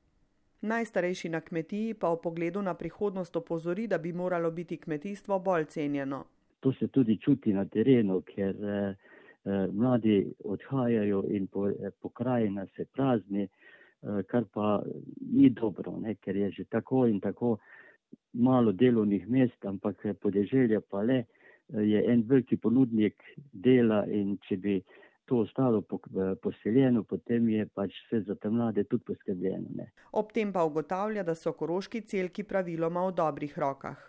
Najstarejši 0.62 1.30
na 1.30 1.42
kmetiji 1.42 1.94
pa 1.94 2.10
v 2.12 2.18
pogledu 2.24 2.62
na 2.62 2.74
prihodnost 2.74 3.36
opozori, 3.36 3.88
da 3.88 3.98
bi 3.98 4.14
moralo 4.14 4.52
biti 4.52 4.78
kmetijstvo 4.78 5.40
bolj 5.40 5.66
cenjeno. 5.66 6.24
To 6.60 6.74
se 6.74 6.88
tudi 6.88 7.18
čuti 7.18 7.54
na 7.54 7.66
terenu, 7.66 8.22
ker 8.22 8.56
eh, 8.56 8.96
mladi 9.72 10.34
odhajajo 10.44 11.24
in 11.30 11.48
po, 11.48 11.70
pokrajina 12.02 12.66
se 12.76 12.86
prazni, 12.86 13.44
eh, 13.44 14.24
kar 14.28 14.44
pa 14.54 14.82
ni 15.32 15.50
dobro, 15.50 15.96
ne, 16.00 16.16
ker 16.16 16.36
je 16.36 16.52
že 16.52 16.64
tako 16.64 17.06
in 17.08 17.20
tako 17.20 17.58
malo 18.34 18.72
delovnih 18.72 19.28
mest, 19.30 19.66
ampak 19.66 20.06
podeželje 20.22 20.80
pa 20.82 21.02
le 21.02 21.24
je 21.70 22.02
en 22.12 22.24
veliki 22.28 22.58
ponudnik 22.58 23.24
dela 23.54 24.06
in 24.06 24.38
če 24.48 24.58
bi 24.58 24.80
to 25.30 25.44
ostalo 25.46 25.84
poseljeno, 26.42 27.04
potem 27.04 27.50
je 27.54 27.68
pač 27.74 27.94
vse 28.08 28.24
za 28.26 28.36
te 28.36 28.50
mlade 28.50 28.84
tudi 28.90 29.06
poskrbljeno. 29.12 29.76
Ne. 29.78 29.92
Ob 30.18 30.32
tem 30.34 30.54
pa 30.54 30.64
ugotavlja, 30.66 31.24
da 31.24 31.36
so 31.38 31.54
koroški 31.54 32.02
celki 32.02 32.44
praviloma 32.44 33.06
v 33.12 33.14
dobrih 33.22 33.58
rokah. 33.62 34.02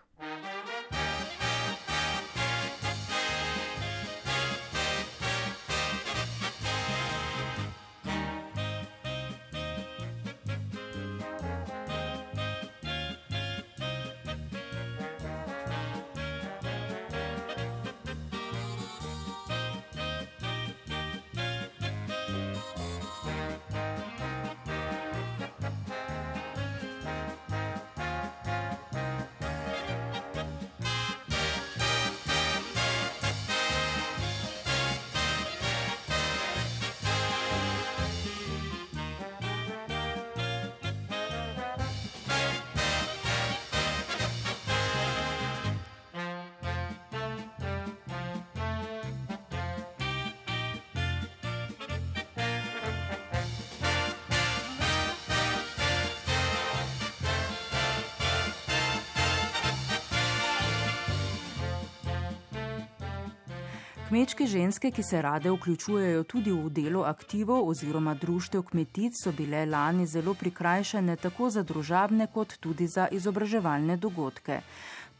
Kmečke 64.11 64.43
ženske, 64.43 64.89
ki 64.91 65.03
se 65.03 65.21
rade 65.21 65.51
vključujejo 65.51 66.23
tudi 66.23 66.51
v 66.51 66.69
delo 66.69 67.03
aktivov 67.07 67.67
oziroma 67.67 68.11
društev 68.19 68.65
kmetic, 68.67 69.15
so 69.15 69.31
bile 69.31 69.61
lani 69.65 70.03
zelo 70.05 70.33
prikrajšane 70.33 71.15
tako 71.15 71.47
za 71.49 71.63
družabne 71.63 72.27
kot 72.33 72.57
tudi 72.59 72.87
za 72.87 73.05
izobraževalne 73.07 73.95
dogodke. 73.97 74.57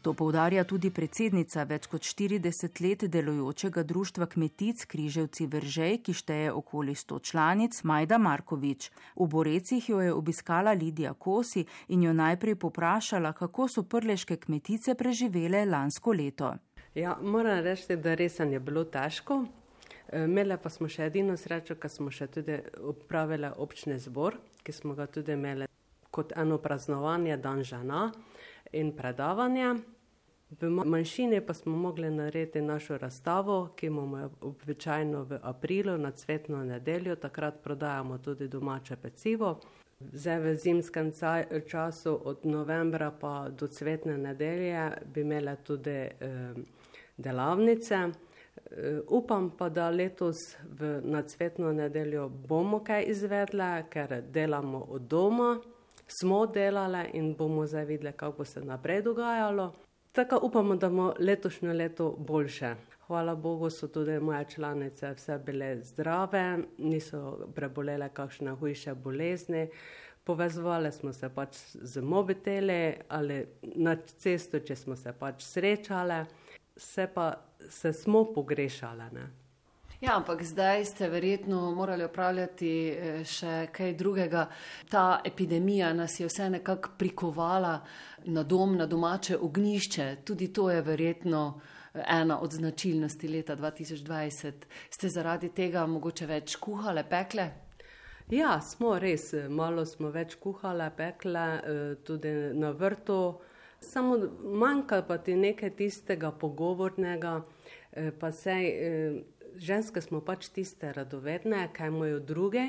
To 0.02 0.12
povdarja 0.12 0.64
tudi 0.68 0.90
predsednica 0.90 1.64
več 1.64 1.86
kot 1.88 2.04
40 2.04 2.80
let 2.84 3.04
delujočega 3.14 3.82
društva 3.82 4.26
kmetic 4.26 4.84
Križevci 4.84 5.46
Veržej, 5.46 6.02
ki 6.04 6.12
šteje 6.12 6.50
okoli 6.52 6.92
100 6.92 7.20
članic, 7.30 7.78
Majda 7.84 8.18
Markovič. 8.18 8.90
V 9.16 9.28
Borecih 9.36 9.88
jo 9.88 10.02
je 10.04 10.12
obiskala 10.12 10.76
Lidija 10.76 11.14
Kosi 11.14 11.64
in 11.88 12.02
jo 12.02 12.12
najprej 12.12 12.58
poprašala, 12.66 13.32
kako 13.32 13.68
so 13.68 13.86
prleške 13.88 14.36
kmetice 14.36 14.94
preživele 14.94 15.64
lansko 15.64 16.12
leto. 16.12 16.52
Ja, 16.94 17.16
moram 17.22 17.62
reči, 17.64 17.96
da 17.96 18.14
res 18.14 18.38
je 18.38 18.60
bilo 18.60 18.84
težko. 18.84 19.46
Imeli 20.12 20.58
pa 20.60 20.68
smo 20.68 20.90
še 20.92 21.06
edino 21.08 21.36
srečo, 21.40 21.78
ker 21.80 21.88
smo 21.88 22.10
še 22.12 22.26
tudi 22.28 22.58
upravili 22.84 23.48
občni 23.56 23.96
zbor, 23.96 24.36
ki 24.60 24.72
smo 24.76 24.92
ga 24.94 25.06
tudi 25.08 25.32
imeli 25.32 25.70
kot 26.12 26.34
eno 26.36 26.58
praznovanje 26.60 27.38
dan 27.40 27.62
žena 27.64 28.10
in 28.76 28.92
predavanje. 28.92 29.70
V 30.60 30.68
manjšini 30.68 31.40
pa 31.40 31.54
smo 31.54 31.76
mogli 31.76 32.10
narediti 32.10 32.60
našo 32.60 32.98
razstavo, 32.98 33.68
ki 33.76 33.86
imamo 33.86 34.30
običajno 34.40 35.22
v 35.22 35.38
aprilu 35.42 35.98
na 35.98 36.10
cvetno 36.10 36.64
nedeljo, 36.64 37.16
takrat 37.16 37.62
prodajamo 37.62 38.18
tudi 38.18 38.48
domače 38.48 38.96
pecivo. 38.96 39.60
Zdaj 40.12 40.40
v 40.40 40.54
zimskem 40.56 41.12
času 41.68 42.20
od 42.24 42.38
novembra 42.44 43.10
pa 43.10 43.48
do 43.48 43.66
cvetne 43.66 44.18
nedelje 44.18 44.90
bi 45.14 45.20
imele 45.20 45.56
tudi 45.64 45.90
eh, 45.90 46.54
delavnice. 47.16 47.94
Eh, 47.94 49.00
upam 49.08 49.50
pa, 49.58 49.68
da 49.68 49.90
letos 49.90 50.36
v 50.68 51.00
nacvetno 51.04 51.72
nedeljo 51.72 52.28
bomo 52.28 52.84
kaj 52.84 53.04
izvedle, 53.06 53.84
ker 53.90 54.22
delamo 54.22 54.78
od 54.78 55.02
doma, 55.02 55.60
smo 56.06 56.46
delali 56.46 57.08
in 57.12 57.34
bomo 57.34 57.66
zdaj 57.66 57.84
videli, 57.84 58.12
kako 58.12 58.38
bo 58.38 58.44
se 58.44 58.60
naprej 58.60 59.02
dogajalo. 59.02 59.72
Tako 60.12 60.40
upamo, 60.42 60.76
da 60.76 60.88
bomo 60.88 61.14
letošnje 61.18 61.72
leto 61.72 62.16
boljše. 62.18 62.74
Hvala 63.06 63.34
Bogu 63.34 63.70
so 63.70 63.88
tudi 63.88 64.20
moje 64.20 64.44
članice 64.44 65.12
vse 65.12 65.38
bile 65.38 65.78
zdrave, 65.82 66.58
niso 66.78 67.38
prebolele 67.54 68.08
kakšne 68.08 68.50
hujše 68.50 68.94
bolezni. 68.94 69.68
Povezovali 70.24 70.92
smo 70.92 71.12
se 71.12 71.28
pač 71.28 71.56
z 71.74 72.00
mobiteli 72.00 72.94
ali 73.08 73.46
na 73.62 73.96
cestu, 73.96 74.60
če 74.60 74.76
smo 74.76 74.96
se 74.96 75.12
pač 75.12 75.42
srečali, 75.42 76.24
se 76.76 77.06
pa 77.14 77.32
se 77.68 77.92
smo 77.92 78.24
pogrešali. 78.34 79.08
Ne? 79.12 79.41
Ja, 80.02 80.16
ampak 80.16 80.42
zdaj 80.42 80.84
ste 80.84 81.08
verjetno 81.08 81.70
morali 81.70 82.04
opravljati 82.04 82.70
eh, 82.88 83.20
še 83.24 83.68
kaj 83.72 83.92
drugega. 83.94 84.48
Ta 84.90 85.20
epidemija 85.24 85.92
nas 85.94 86.16
je 86.20 86.26
vse 86.26 86.48
nekako 86.50 86.90
prikovala 86.98 87.76
na 88.24 88.42
dom, 88.42 88.74
na 88.76 88.86
domače 88.86 89.36
ognišče. 89.38 90.06
Tudi 90.24 90.48
to 90.52 90.70
je 90.70 90.82
verjetno 90.82 91.42
eh, 91.94 92.02
ena 92.16 92.40
od 92.42 92.52
značilnosti 92.52 93.28
leta 93.28 93.56
2020. 93.56 94.66
Ste 94.90 95.08
zaradi 95.08 95.52
tega 95.54 95.86
mogoče 95.86 96.26
več 96.26 96.56
kuhale, 96.56 97.04
pekle? 97.06 97.46
Ja, 98.30 98.56
smo 98.60 98.96
res. 98.98 99.28
Malo 99.48 99.84
smo 99.86 100.10
več 100.10 100.34
kuhale, 100.34 100.90
pekle, 100.96 101.44
eh, 101.60 101.84
tudi 102.02 102.32
na 102.58 102.72
vrtu. 102.74 103.20
Samo 103.78 104.18
manjka 104.42 105.04
pa 105.06 105.18
ti 105.18 105.38
nekaj 105.38 105.76
tistega 105.78 106.30
pogovornega, 106.30 107.42
pa 108.18 108.30
sej 108.32 108.66
ženske 109.56 110.00
smo 110.00 110.20
pač 110.20 110.48
tiste 110.48 110.92
radovedne, 110.92 111.68
kaj 111.72 111.88
imajo 111.88 112.18
druge, 112.20 112.66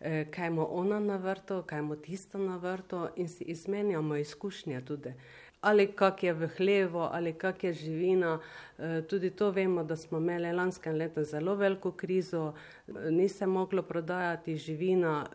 eh, 0.00 0.24
kaj 0.30 0.46
ima 0.46 0.66
ona 0.70 1.00
na 1.00 1.16
vrtu, 1.16 1.62
kaj 1.66 1.78
ima 1.78 1.96
tista 1.96 2.38
na 2.38 2.56
vrtu 2.56 3.08
in 3.16 3.28
si 3.28 3.44
izmenjamo 3.44 4.16
izkušnje 4.16 4.80
tudi. 4.84 5.12
Ali 5.60 5.86
kak 5.92 6.22
je 6.22 6.32
v 6.32 6.48
hlevo, 6.56 7.08
ali 7.12 7.32
kak 7.32 7.64
je 7.64 7.72
živina. 7.72 8.38
Eh, 8.78 9.02
tudi 9.08 9.30
to 9.30 9.50
vemo, 9.50 9.84
da 9.84 9.96
smo 9.96 10.18
imeli 10.18 10.52
lanskem 10.52 10.96
letu 10.96 11.24
zelo 11.24 11.54
veliko 11.54 11.92
krizo, 11.92 12.52
eh, 12.88 13.10
ni 13.10 13.28
se 13.28 13.46
moglo 13.46 13.82
prodajati 13.82 14.56
živina, 14.56 15.26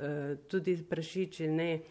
tudi 0.48 0.84
prešiči 0.90 1.48
ne. 1.48 1.82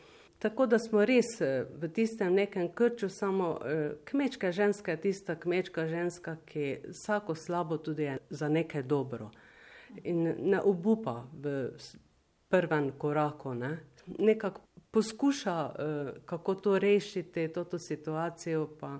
Tako 0.42 0.66
da 0.66 0.78
smo 0.78 1.04
res 1.04 1.40
eh, 1.40 1.66
v 1.78 1.88
tistem 1.88 2.34
nekem 2.34 2.66
krču, 2.74 3.08
samo 3.08 3.58
eh, 3.64 3.92
kmečka 4.04 4.52
ženska 4.52 4.90
je 4.90 5.00
tista 5.00 5.36
kmečka 5.38 5.86
ženska, 5.86 6.36
ki 6.46 6.78
vsako 6.88 7.34
slabo 7.34 7.78
tudi 7.78 8.02
je 8.02 8.18
za 8.30 8.48
nekaj 8.48 8.82
dobro 8.82 9.30
in 10.02 10.34
ne 10.38 10.60
obupa 10.60 11.22
v 11.32 11.70
prvem 12.48 12.90
koraku. 12.98 13.54
Ne. 13.54 13.78
Nekako 14.18 14.60
poskuša, 14.90 15.74
eh, 15.78 16.12
kako 16.26 16.54
to 16.54 16.78
rešiti, 16.78 17.48
to 17.48 17.78
situacijo, 17.78 18.66
pa 18.80 18.98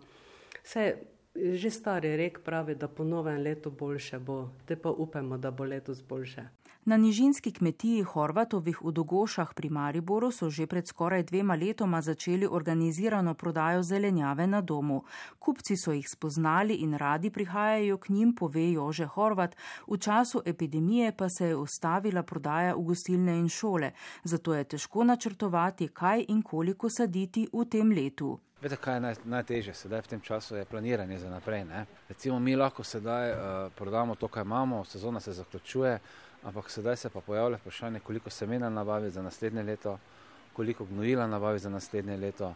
vse. 0.64 0.94
Že 1.34 1.70
stari 1.70 2.16
rek 2.16 2.42
pravi, 2.44 2.74
da 2.74 2.88
po 2.88 3.04
novem 3.04 3.40
letu 3.40 3.70
boljše 3.70 4.18
bo, 4.18 4.50
te 4.66 4.76
pa 4.76 4.90
upamo, 4.90 5.38
da 5.38 5.50
bo 5.50 5.64
letos 5.64 6.02
boljše. 6.08 6.42
Na 6.84 6.96
nižinski 6.96 7.52
kmetiji 7.52 8.02
Horvatovih 8.02 8.80
v 8.82 8.90
Dogošah 8.92 9.54
pri 9.54 9.68
Mariboru 9.70 10.32
so 10.34 10.50
že 10.50 10.66
pred 10.66 10.82
skoraj 10.86 11.22
dvema 11.22 11.54
letoma 11.54 12.00
začeli 12.02 12.46
organizirano 12.46 13.34
prodajo 13.34 13.82
zelenjave 13.82 14.46
na 14.46 14.60
domu. 14.60 15.04
Kupci 15.38 15.76
so 15.76 15.92
jih 15.92 16.08
spoznali 16.10 16.74
in 16.74 16.98
radi 16.98 17.30
prihajajo 17.30 17.98
k 17.98 18.08
njim, 18.08 18.34
pove 18.34 18.72
Jože 18.72 19.06
Horvat. 19.06 19.54
V 19.86 19.98
času 19.98 20.42
epidemije 20.44 21.12
pa 21.16 21.28
se 21.28 21.46
je 21.46 21.56
ustavila 21.56 22.22
prodaja 22.22 22.74
v 22.74 22.82
gostilne 22.82 23.38
in 23.38 23.48
šole, 23.48 23.92
zato 24.24 24.54
je 24.54 24.64
težko 24.64 25.04
načrtovati, 25.04 25.88
kaj 25.88 26.24
in 26.28 26.42
koliko 26.42 26.90
saditi 26.90 27.46
v 27.52 27.64
tem 27.64 27.92
letu. 27.92 28.40
Veste, 28.62 28.76
kaj 28.76 28.96
je 28.96 29.00
naj, 29.00 29.16
najtežje 29.24 29.74
sedaj 29.74 30.02
v 30.02 30.06
tem 30.06 30.20
času, 30.20 30.56
je 30.56 30.64
planiranje 30.64 31.18
za 31.18 31.30
naprej. 31.30 31.64
Ne? 31.64 31.86
Recimo, 32.08 32.38
mi 32.38 32.56
lahko 32.56 32.84
sedaj 32.84 33.30
uh, 33.30 33.38
prodamo 33.74 34.14
to, 34.14 34.28
kar 34.28 34.46
imamo, 34.46 34.84
sezona 34.84 35.20
se 35.20 35.32
zaključuje, 35.32 35.98
ampak 36.42 36.70
sedaj 36.70 36.96
se 36.96 37.10
pa 37.10 37.20
pojavlja 37.20 37.56
vprašanje, 37.56 38.00
koliko 38.00 38.30
semena 38.30 38.70
nabavi 38.70 39.10
za 39.10 39.22
naslednje 39.22 39.62
leto, 39.62 39.98
koliko 40.52 40.84
gnojila 40.84 41.26
nabavi 41.26 41.58
za 41.58 41.70
naslednje 41.70 42.16
leto, 42.16 42.54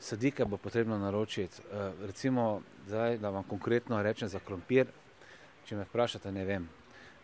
sadike 0.00 0.44
bo 0.44 0.56
potrebno 0.56 0.98
naročiti. 0.98 1.62
Uh, 1.62 2.06
recimo, 2.06 2.62
zdaj, 2.86 3.18
da 3.18 3.30
vam 3.30 3.42
konkretno 3.42 4.02
rečem 4.02 4.28
za 4.28 4.38
krompir, 4.38 4.86
če 5.66 5.76
me 5.76 5.84
vprašate, 5.84 6.32
ne 6.32 6.44
vem. 6.44 6.68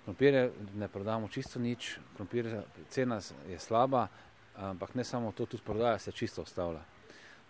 Krompir 0.05 0.51
ne 0.75 0.89
prodamo 0.89 1.29
čisto 1.29 1.61
nič, 1.61 1.99
krompir, 2.17 2.63
cena 2.89 3.21
je 3.49 3.59
slaba, 3.59 4.09
ampak 4.57 4.95
ne 4.95 5.05
samo 5.05 5.33
to, 5.33 5.47
tudi 5.47 5.63
prodaja 5.67 5.99
se 5.99 6.13
čisto 6.13 6.43
ustavlja. 6.43 6.81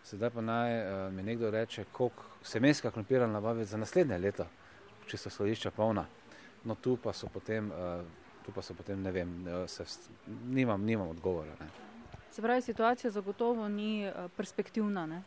Sedaj 0.05 0.31
pa 0.31 0.41
naj 0.41 0.79
uh, 0.79 1.13
mi 1.13 1.23
nekdo 1.23 1.51
reče, 1.51 1.85
koliko 1.93 2.23
semenska 2.43 2.91
krompira 2.91 3.27
nabavi 3.27 3.65
za 3.65 3.77
naslednje 3.77 4.19
leto, 4.19 4.47
če 5.07 5.17
so 5.17 5.31
skladišča 5.31 5.71
polna. 5.71 6.07
No, 6.65 6.75
tu 6.75 6.97
pa 6.97 7.13
so 7.13 7.29
potem 7.33 7.71
uh, 7.71 8.03
tu 8.47 8.53
pa 8.53 8.63
so 8.63 8.75
potem, 8.75 9.03
ne 9.03 9.11
vem, 9.13 9.49
eh, 9.49 9.69
se, 9.69 9.85
nimam, 10.49 10.85
nimam 10.85 11.09
odgovora. 11.09 11.53
Ne. 11.61 11.69
Se 12.31 12.43
pravi, 12.43 12.63
situacija 12.63 13.11
zagotovo 13.11 13.69
ni 13.69 14.05
eh, 14.05 14.29
perspektivna. 14.37 15.07
Ne? 15.07 15.23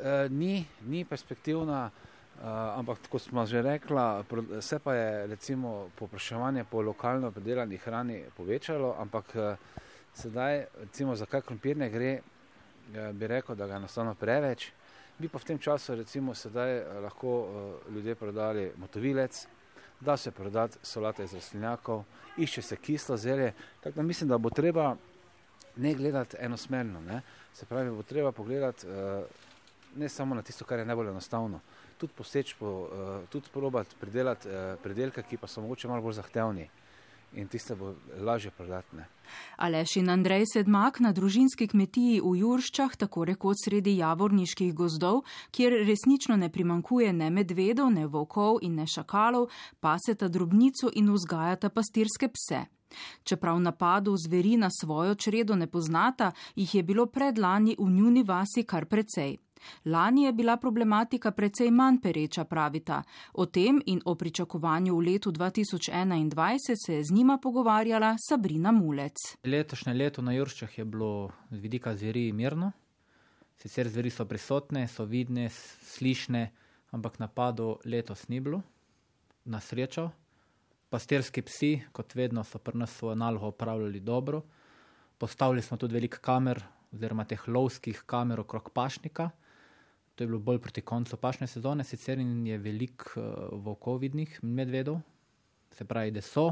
E, 0.00 0.28
ni, 0.28 0.64
ni 0.88 1.04
perspektivna, 1.04 1.90
uh, 1.90 2.48
ampak 2.78 2.98
kot 3.10 3.22
smo 3.22 3.44
že 3.46 3.62
rekla, 3.62 4.24
se 4.60 4.78
pa 4.78 4.94
je 4.94 5.26
recimo 5.26 5.90
popraševanje 5.98 6.64
po 6.64 6.82
lokalno 6.82 7.30
predelani 7.30 7.76
hrani 7.76 8.22
povečalo, 8.36 8.94
ampak 8.98 9.36
uh, 9.36 9.56
sedaj, 10.14 10.64
recimo, 10.80 11.16
zakaj 11.16 11.42
krompir 11.42 11.76
ne 11.76 11.90
gre, 11.90 12.12
uh, 12.20 13.12
bi 13.12 13.26
rekel, 13.26 13.56
da 13.56 13.66
ga 13.66 13.74
je 13.74 13.76
enostavno 13.76 14.14
preveč. 14.14 14.72
Bi 15.18 15.28
pa 15.28 15.38
v 15.38 15.44
tem 15.44 15.58
času 15.58 15.94
recimo 15.94 16.34
sedaj 16.34 16.80
lahko 17.04 17.28
uh, 17.28 17.94
ljudje 17.94 18.14
prodali 18.14 18.70
motovilec, 18.76 19.46
da 20.04 20.16
se 20.16 20.30
prodati 20.30 20.78
solate 20.82 21.24
iz 21.24 21.34
rastlinjakov, 21.34 22.04
išče 22.36 22.62
se 22.62 22.76
kislo 22.76 23.16
zelje. 23.16 23.52
Tako 23.80 23.96
da 23.96 24.02
mislim, 24.02 24.28
da 24.28 24.38
bo 24.38 24.50
treba 24.50 24.96
ne 25.76 25.94
gledati 25.94 26.36
enosmerno, 26.40 27.00
ne? 27.00 27.20
se 27.54 27.66
pravi, 27.66 27.90
bo 27.90 28.02
treba 28.02 28.32
pogledati 28.32 28.86
uh, 28.86 29.24
ne 29.96 30.08
samo 30.08 30.34
na 30.34 30.42
tisto, 30.42 30.64
kar 30.64 30.78
je 30.78 30.84
najbolj 30.84 31.08
enostavno, 31.08 31.60
tudi 31.98 32.12
poseč 32.16 32.54
po, 32.58 32.66
uh, 32.66 33.28
tudi 33.28 33.48
probati 33.52 33.96
pridelati 34.00 34.48
uh, 34.48 34.54
pridelke, 34.82 35.22
ki 35.22 35.36
pa 35.36 35.46
so 35.46 35.60
mogoče 35.60 35.88
malo 35.88 36.02
bolj 36.02 36.20
zahtevni 36.20 36.68
in 37.34 37.48
tiste 37.48 37.74
bo 37.74 37.94
lažje 38.20 38.50
prodati. 38.50 38.96
Aleš 39.56 39.96
in 39.96 40.10
Andrej 40.10 40.44
Sedmak 40.52 41.00
na 41.00 41.12
družinski 41.12 41.68
kmetiji 41.68 42.20
v 42.20 42.34
Jurščah, 42.40 42.96
tako 42.96 43.24
rekoč 43.24 43.64
sredi 43.64 43.96
javorniških 43.96 44.74
gozdov, 44.74 45.22
kjer 45.50 45.78
resnično 45.86 46.36
ne 46.36 46.50
primankuje 46.52 47.12
ne 47.12 47.30
medvedov, 47.30 47.90
ne 47.92 48.06
volkov 48.06 48.60
in 48.62 48.76
ne 48.76 48.86
šakalov, 48.86 49.48
paseta 49.80 50.28
drobnico 50.28 50.90
in 50.94 51.12
vzgajata 51.12 51.70
pastirske 51.70 52.28
pse. 52.28 52.64
Čeprav 53.24 53.60
napadu 53.60 54.16
zveri 54.16 54.56
na 54.56 54.68
svojo 54.70 55.14
čredo 55.14 55.56
ne 55.56 55.66
poznata, 55.66 56.32
jih 56.56 56.74
je 56.74 56.82
bilo 56.82 57.06
predlani 57.06 57.76
v 57.78 57.88
njuni 57.90 58.22
vasi 58.22 58.64
kar 58.64 58.86
precej. 58.86 59.38
Lani 59.84 60.24
je 60.24 60.32
bila 60.32 60.56
problematika 60.56 61.30
precej 61.30 61.70
manj 61.70 62.00
pereča, 62.02 62.44
pravita. 62.44 63.02
O 63.32 63.46
tem 63.46 63.82
in 63.86 64.00
o 64.04 64.14
pričakovanju 64.14 64.96
v 64.96 65.00
letu 65.00 65.32
2021 65.32 66.58
se 66.86 66.94
je 66.94 67.04
z 67.04 67.10
njima 67.12 67.38
pogovarjala 67.38 68.16
Sabrina 68.28 68.72
Mulec. 68.72 69.16
Letošnje 69.44 69.94
leto 69.94 70.22
na 70.22 70.32
Jurščah 70.32 70.78
je 70.78 70.84
bilo 70.84 71.30
z 71.50 71.58
vidika 71.58 71.96
zveri 71.96 72.32
mirno. 72.32 72.72
Sicer 73.62 73.88
zveri 73.88 74.10
so 74.10 74.24
prisotne, 74.26 74.88
so 74.88 75.04
vidne, 75.04 75.48
slišne, 75.94 76.50
ampak 76.90 77.18
napadu 77.18 77.76
letos 77.84 78.28
ni 78.28 78.40
bilo, 78.40 78.62
na 79.44 79.60
srečo. 79.60 80.10
Pastirski 80.90 81.42
psi, 81.42 81.70
kot 81.92 82.14
vedno, 82.14 82.44
so 82.44 82.58
pri 82.58 82.78
nas 82.78 82.90
svojo 82.90 83.14
nalogo 83.14 83.46
opravljali 83.46 84.00
dobro. 84.00 84.42
Postavili 85.18 85.62
smo 85.62 85.76
tudi 85.76 85.94
veliko 85.94 86.18
kamer, 86.20 86.58
oziroma 86.92 87.24
teh 87.24 87.48
lovskih 87.48 88.02
kamer 88.06 88.40
okrog 88.40 88.70
pašnika. 88.74 89.30
To 90.14 90.24
je 90.24 90.28
bilo 90.28 90.38
bolj 90.38 90.58
proti 90.58 90.80
koncu 90.80 91.16
pašne 91.16 91.46
sezone, 91.46 91.84
sicer 91.84 92.18
je 92.18 92.58
veliko 92.58 93.20
uh, 93.20 93.24
volkovidnih 93.64 94.38
medvedov, 94.42 95.00
se 95.70 95.84
pravi, 95.84 96.10
da 96.10 96.20
so 96.20 96.50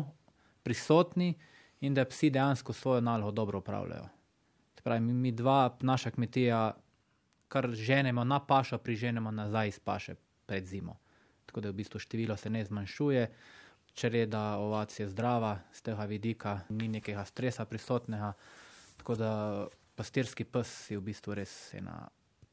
prisotni 0.62 1.35
in 1.81 1.94
da 1.94 2.05
psi 2.05 2.31
dejansko 2.31 2.73
svojo 2.73 3.01
nalogo 3.01 3.31
dobro 3.31 3.59
upravljajo. 3.59 4.09
Se 4.77 4.83
pravi, 4.83 5.01
mi, 5.01 5.12
mi 5.12 5.33
dva, 5.33 5.77
naša 5.81 6.11
kmetija, 6.11 6.73
kar 7.49 7.70
ženemo 7.73 8.25
na 8.25 8.40
pašo, 8.46 8.79
priženemo 8.79 9.31
nazaj 9.31 9.68
iz 9.68 9.79
paše. 9.79 10.14
pred 10.46 10.66
zimo. 10.66 10.96
Tako 11.46 11.61
da 11.61 11.70
v 11.70 11.73
bistvu 11.73 11.99
število 11.99 12.37
se 12.37 12.51
ne 12.51 12.64
zmanjšuje, 12.64 13.29
čreda 13.94 14.57
ovac 14.59 15.01
je 15.01 15.09
zdrava, 15.09 15.59
z 15.73 15.83
tega 15.83 16.05
vidika 16.05 16.61
ni 16.68 16.88
nekega 16.88 17.25
stresa 17.25 17.64
prisotnega. 17.64 18.33
Tako 18.96 19.14
da 19.14 19.31
pastirski 19.94 20.44
pes 20.44 20.90
je 20.90 20.99
v 20.99 21.05
bistvu 21.07 21.35
res 21.35 21.75
ena 21.75 22.09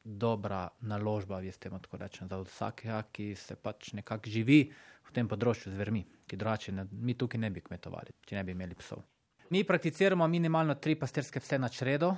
dobra 0.08 0.68
naložba, 0.80 1.42
veste, 1.44 1.68
tako 1.68 2.00
rečem, 2.00 2.28
za 2.28 2.40
vsakega, 2.40 3.02
ki 3.12 3.34
se 3.36 3.56
pač 3.56 3.92
nekako 3.92 4.32
živi 4.32 4.60
v 5.08 5.12
tem 5.12 5.28
področju 5.28 5.72
z 5.72 5.76
vermi, 5.76 6.02
ki 6.28 6.36
drugače 6.36 6.72
mi 6.92 7.14
tukaj 7.14 7.40
ne 7.40 7.50
bi 7.52 7.60
kmetovali, 7.60 8.16
če 8.24 8.38
ne 8.38 8.44
bi 8.44 8.56
imeli 8.56 8.76
psov. 8.78 9.04
Mi 9.52 9.64
prakticiramo 9.64 10.26
minimalno 10.28 10.76
tri 10.80 10.96
pastirske 10.96 11.40
pse 11.40 11.58
na 11.60 11.68
čredo, 11.68 12.14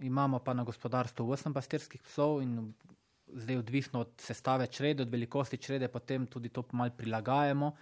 imamo 0.00 0.40
pa 0.44 0.54
na 0.56 0.64
gospodarstvu 0.64 1.26
8 1.28 1.56
pastirskih 1.56 2.02
psov 2.04 2.40
in 2.44 2.72
zdaj 3.32 3.60
odvisno 3.60 4.00
od 4.00 4.14
sestave 4.20 4.66
črede, 4.66 5.04
od 5.04 5.12
velikosti 5.12 5.58
črede, 5.58 5.88
potem 5.88 6.26
tudi 6.26 6.48
to 6.48 6.64
malo 6.72 6.92
prilagajamo. 6.96 7.72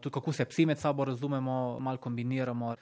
Tudi 0.00 0.12
kako 0.14 0.32
se 0.32 0.44
psi 0.44 0.66
med 0.66 0.78
sabo 0.78 1.04
razumemo, 1.04 1.78
malo 1.80 1.98
kombiniramo. 1.98 2.74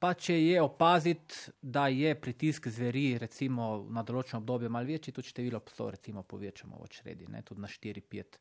Pa 0.00 0.14
če 0.16 0.32
je 0.32 0.60
opaziti, 0.64 1.50
da 1.60 1.90
je 1.92 2.14
pritisk 2.16 2.70
zveri 2.72 3.18
recimo 3.20 3.84
na 3.92 4.00
določeno 4.02 4.38
obdobje 4.40 4.70
malo 4.72 4.88
večji, 4.88 5.12
tudi 5.12 5.28
število 5.28 5.60
psov 5.66 5.90
recimo 5.92 6.22
povečamo 6.24 6.80
v 6.80 6.88
čredi, 6.88 7.28
ne, 7.28 7.42
tudi 7.44 7.60
na 7.60 7.68
4-5. 7.68 8.38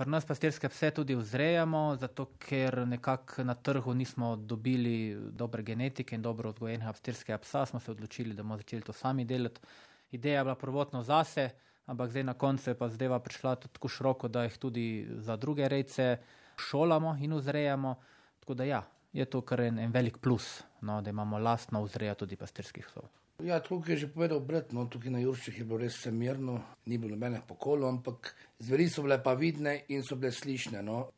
Pri 0.00 0.10
nas 0.10 0.26
pastirske 0.26 0.66
pse 0.70 0.90
tudi 0.96 1.14
vzrejamo, 1.14 1.94
zato 2.02 2.26
ker 2.42 2.80
nekako 2.90 3.46
na 3.46 3.54
trgu 3.54 3.94
nismo 3.94 4.32
dobili 4.36 5.14
dobre 5.14 5.62
genetike 5.62 6.18
in 6.18 6.26
dobro 6.26 6.50
vzgojenega 6.50 6.92
pastirskega 6.98 7.38
psa, 7.38 7.64
smo 7.70 7.80
se 7.80 7.94
odločili, 7.94 8.34
da 8.34 8.42
bomo 8.42 8.58
začeli 8.58 8.86
to 8.86 8.92
sami 8.92 9.24
delati. 9.24 9.62
Ideja 10.10 10.40
je 10.40 10.44
bila 10.50 10.58
prvotno 10.58 11.02
zase, 11.06 11.50
ampak 11.86 12.10
zdaj 12.10 12.24
na 12.24 12.34
koncu 12.34 12.70
je 12.70 12.78
pa 12.78 12.88
zdaj 12.90 13.18
prišla 13.22 13.56
tako 13.62 13.88
široko, 13.88 14.28
da 14.28 14.48
jih 14.48 14.58
tudi 14.58 14.86
za 15.22 15.36
druge 15.36 15.68
rejce 15.68 16.16
šolamo 16.58 17.18
in 17.20 17.34
vzrejamo. 17.38 17.94
Tako 18.40 18.54
da 18.54 18.64
ja, 18.64 18.82
je 19.12 19.24
to 19.24 19.40
kar 19.40 19.60
en, 19.60 19.78
en 19.78 19.92
velik 19.92 20.18
plus, 20.18 20.62
no, 20.80 21.00
da 21.02 21.10
imamo 21.10 21.38
lastno 21.38 21.82
vzrejo 21.82 22.14
tudi 22.14 22.36
pastirskih 22.36 22.86
psov. 22.86 23.08
Ja, 23.40 23.60
tako 23.60 23.82
je 23.88 23.96
že 23.96 24.08
povedal 24.12 24.40
Brat, 24.40 24.72
no, 24.72 24.84
tukaj 24.84 25.10
na 25.10 25.20
Jurščih 25.20 25.58
je 25.58 25.64
bilo 25.64 25.78
res 25.80 25.96
vse 25.96 26.12
mirno, 26.12 26.58
ni 26.86 26.98
bilo 26.98 27.16
nobenih 27.16 27.40
pokolov, 27.48 27.88
ampak 27.88 28.34
zveri 28.60 28.88
so 28.88 29.02
bile 29.02 29.16
pa 29.22 29.32
vidne 29.34 29.84
in 29.88 30.04
so 30.04 30.16
bile 30.16 30.32
slišne. 30.32 30.82
No. 30.84 31.08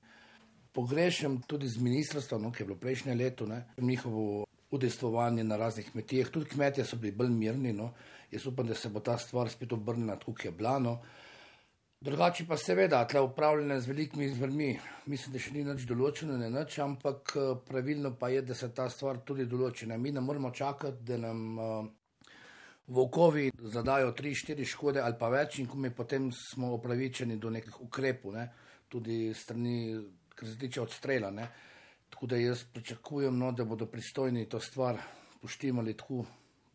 Pogrešam 0.73 1.41
tudi 1.47 1.69
z 1.69 1.83
ministrstva, 1.83 2.39
no, 2.39 2.53
ki 2.53 2.63
je 2.63 2.67
bilo 2.71 2.79
prejšnje 2.79 3.17
leto, 3.19 3.47
ne, 3.47 3.65
njihovo 3.77 4.47
udejstvovanje 4.71 5.45
na 5.45 5.57
raznih 5.57 5.91
kmetijah, 5.91 6.31
tudi 6.31 6.47
kmetje 6.55 6.87
so 6.87 6.97
bili 6.97 7.13
bolj 7.13 7.35
mirni. 7.35 7.73
No. 7.73 7.91
Jaz 8.31 8.47
upam, 8.47 8.71
da 8.71 8.75
se 8.75 8.89
bo 8.89 9.01
ta 9.01 9.19
stvar 9.19 9.51
spet 9.51 9.73
obrnila 9.73 10.17
kot 10.23 10.45
je 10.45 10.51
blano. 10.51 11.01
Drugače 12.03 12.45
pa 12.49 12.57
seveda, 12.59 13.05
tle 13.07 13.21
upravljanje 13.23 13.81
z 13.81 13.87
velikimi 13.87 14.29
zvrmi, 14.35 14.73
mislim, 15.07 15.33
da 15.33 15.39
še 15.39 15.51
ni 15.55 15.61
nič 15.63 15.85
določeno, 15.87 16.35
ne 16.35 16.49
nič, 16.51 16.81
ampak 16.83 17.35
eh, 17.39 17.51
pravilno 17.69 18.11
pa 18.19 18.33
je, 18.33 18.41
da 18.43 18.57
se 18.59 18.73
ta 18.75 18.89
stvar 18.91 19.21
tudi 19.23 19.47
določena. 19.47 19.95
Mi 20.03 20.11
ne 20.11 20.19
moramo 20.21 20.51
čakati, 20.51 21.05
da 21.07 21.19
nam 21.23 21.45
uh, 21.63 21.87
volkovi 22.91 23.53
zadajo 23.77 24.11
tri, 24.19 24.33
štiri 24.35 24.67
škode 24.67 24.99
ali 24.99 25.15
pa 25.21 25.29
več, 25.31 25.61
in 25.63 25.69
ko 25.71 25.79
mi 25.79 25.93
potem 25.95 26.27
smo 26.35 26.73
upravičeni 26.75 27.39
do 27.39 27.55
nekih 27.55 27.79
ukrepov, 27.87 28.35
ne? 28.35 28.49
tudi 28.91 29.31
strani, 29.39 29.95
kar 30.35 30.51
se 30.51 30.59
tiče 30.59 30.83
odstrela. 30.83 31.31
Ne? 31.31 31.47
Tako 32.11 32.33
da 32.35 32.43
jaz 32.43 32.67
pričakujem, 32.75 33.39
no, 33.39 33.53
da 33.55 33.63
bodo 33.63 33.87
pristojni 33.87 34.49
to 34.51 34.59
stvar 34.59 34.99
poštimali 35.39 35.95
tako, 35.95 36.25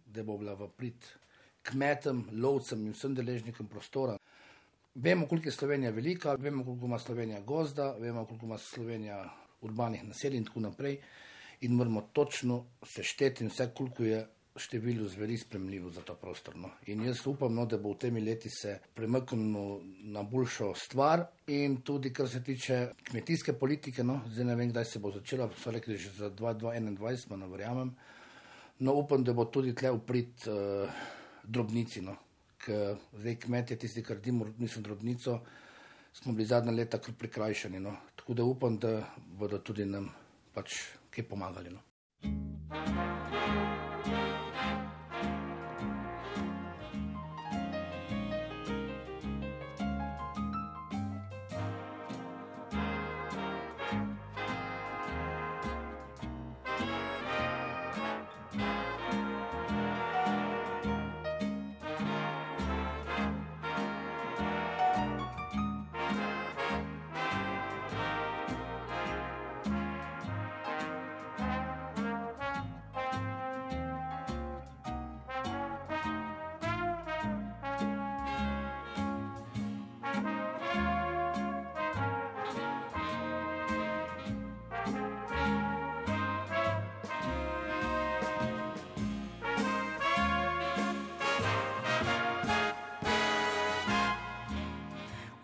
da 0.07 0.23
bo 0.23 0.39
bila 0.39 0.55
v 0.55 0.71
prid 0.71 1.11
kmetem, 1.67 2.29
lovcem 2.39 2.87
in 2.87 2.95
vsem 2.95 3.19
deležnikom 3.19 3.67
prostora. 3.67 4.15
Vemo, 4.99 5.27
koliko 5.27 5.47
je 5.47 5.51
Slovenija 5.51 5.91
velika, 5.91 6.33
vemo, 6.33 6.63
koliko 6.65 6.85
ima 6.85 6.99
Slovenija 6.99 7.41
gozda, 7.41 7.95
vemo, 7.99 8.25
koliko 8.25 8.45
ima 8.45 8.57
Slovenija 8.57 9.29
urbanih 9.61 10.03
naselij 10.03 10.37
in 10.37 10.45
tako 10.45 10.59
naprej. 10.59 10.97
In 11.61 11.71
moramo 11.71 12.01
točno 12.13 12.65
sešteti 12.83 13.45
vse, 13.45 13.69
koliko 13.75 14.03
je 14.03 14.27
število 14.55 15.07
zveri 15.07 15.37
spremljivo 15.37 15.89
za 15.89 16.01
ta 16.01 16.15
prostor. 16.15 16.55
No. 16.55 16.69
In 16.85 17.05
jaz 17.05 17.27
upam, 17.27 17.53
no, 17.53 17.65
da 17.65 17.77
bo 17.77 17.93
v 17.93 17.97
temi 17.97 18.21
leti 18.21 18.49
se 18.49 18.79
premaknilo 18.95 19.81
na 20.01 20.23
boljšo 20.23 20.73
stvar. 20.75 21.27
In 21.47 21.81
tudi, 21.81 22.13
kar 22.13 22.29
se 22.29 22.43
tiče 22.43 22.87
kmetijske 23.03 23.53
politike, 23.53 24.03
no, 24.03 24.21
zdaj 24.33 24.45
ne 24.45 24.55
vem, 24.55 24.71
kdaj 24.73 24.85
se 24.85 24.99
bo 24.99 25.11
začela, 25.11 25.49
so 25.61 25.71
rekli 25.71 25.97
že 25.97 26.09
za 26.17 26.31
2021, 26.31 27.35
ne 27.37 27.47
verjamem. 27.47 27.95
No, 28.79 28.93
upam, 28.93 29.23
da 29.23 29.33
bo 29.33 29.45
tudi 29.45 29.75
tle 29.75 29.91
uprit 29.91 30.47
uh, 30.47 30.89
drobnici, 31.43 32.01
no. 32.01 32.17
Ker 32.57 32.97
kmetje, 33.39 33.77
tisti, 33.77 34.03
ki 34.03 34.13
niso 34.57 34.81
drobnico, 34.81 35.39
smo 36.13 36.33
bili 36.33 36.47
zadnja 36.47 36.71
leta 36.71 36.97
kar 36.97 37.13
prikrajšani. 37.19 37.79
No. 37.79 37.95
Tako 38.15 38.33
da 38.33 38.43
upam, 38.43 38.79
da 38.79 39.03
bodo 39.39 39.59
tudi 39.59 39.85
nam 39.85 40.09
pač 40.53 40.81
kaj 41.11 41.29
pomagali. 41.29 41.69
No. 41.73 43.16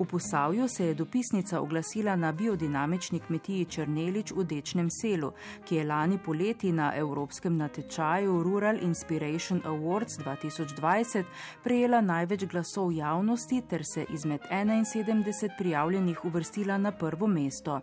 V 0.03 0.07
Posavju 0.07 0.67
se 0.67 0.85
je 0.85 0.93
dopisnica 0.93 1.61
oglasila 1.61 2.15
na 2.15 2.31
biodinamični 2.31 3.19
kmetiji 3.19 3.65
Črnelič 3.65 4.31
v 4.35 4.43
Dečnem 4.43 4.89
selu, 4.91 5.31
ki 5.65 5.75
je 5.75 5.85
lani 5.87 6.17
poleti 6.17 6.71
na 6.71 6.91
evropskem 6.95 7.57
natečaju 7.57 8.43
Rural 8.43 8.83
Inspiration 8.83 9.61
Awards 9.61 10.19
2020 10.19 11.23
prejela 11.63 12.01
največ 12.01 12.43
glasov 12.45 12.91
javnosti 12.91 13.61
ter 13.69 13.85
se 13.85 14.05
izmed 14.09 14.41
71 14.51 15.49
prijavljenih 15.57 16.25
uvrstila 16.25 16.77
na 16.77 16.91
prvo 16.91 17.27
mesto. 17.27 17.79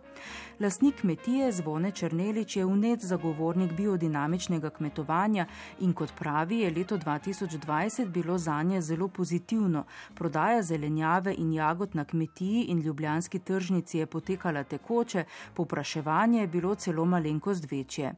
Lasnik 0.59 1.01
kmetije 1.01 1.51
Zvone 1.51 1.91
Črnelič 1.91 2.55
je 2.55 2.65
unet 2.65 2.99
zagovornik 2.99 3.73
biodinamičnega 3.73 4.69
kmetovanja 4.69 5.45
in 5.79 5.93
kot 5.93 6.13
pravi, 6.19 6.59
je 6.59 6.71
leto 6.71 6.97
2020 6.97 8.09
bilo 8.09 8.37
zanje 8.37 8.81
zelo 8.81 9.07
pozitivno. 9.07 9.83
Prodaja 10.15 10.61
zelenjave 10.61 11.35
in 11.37 11.53
jagod 11.53 11.95
na 11.95 12.05
kmetiji 12.11 12.65
in 12.69 12.81
ljubljanski 12.81 13.39
tržnici 13.39 13.97
je 13.97 14.05
potekala 14.05 14.63
tekoče, 14.63 15.23
popraševanje 15.53 16.41
je 16.41 16.47
bilo 16.47 16.75
celo 16.75 17.05
malenkost 17.05 17.71
večje. 17.71 18.13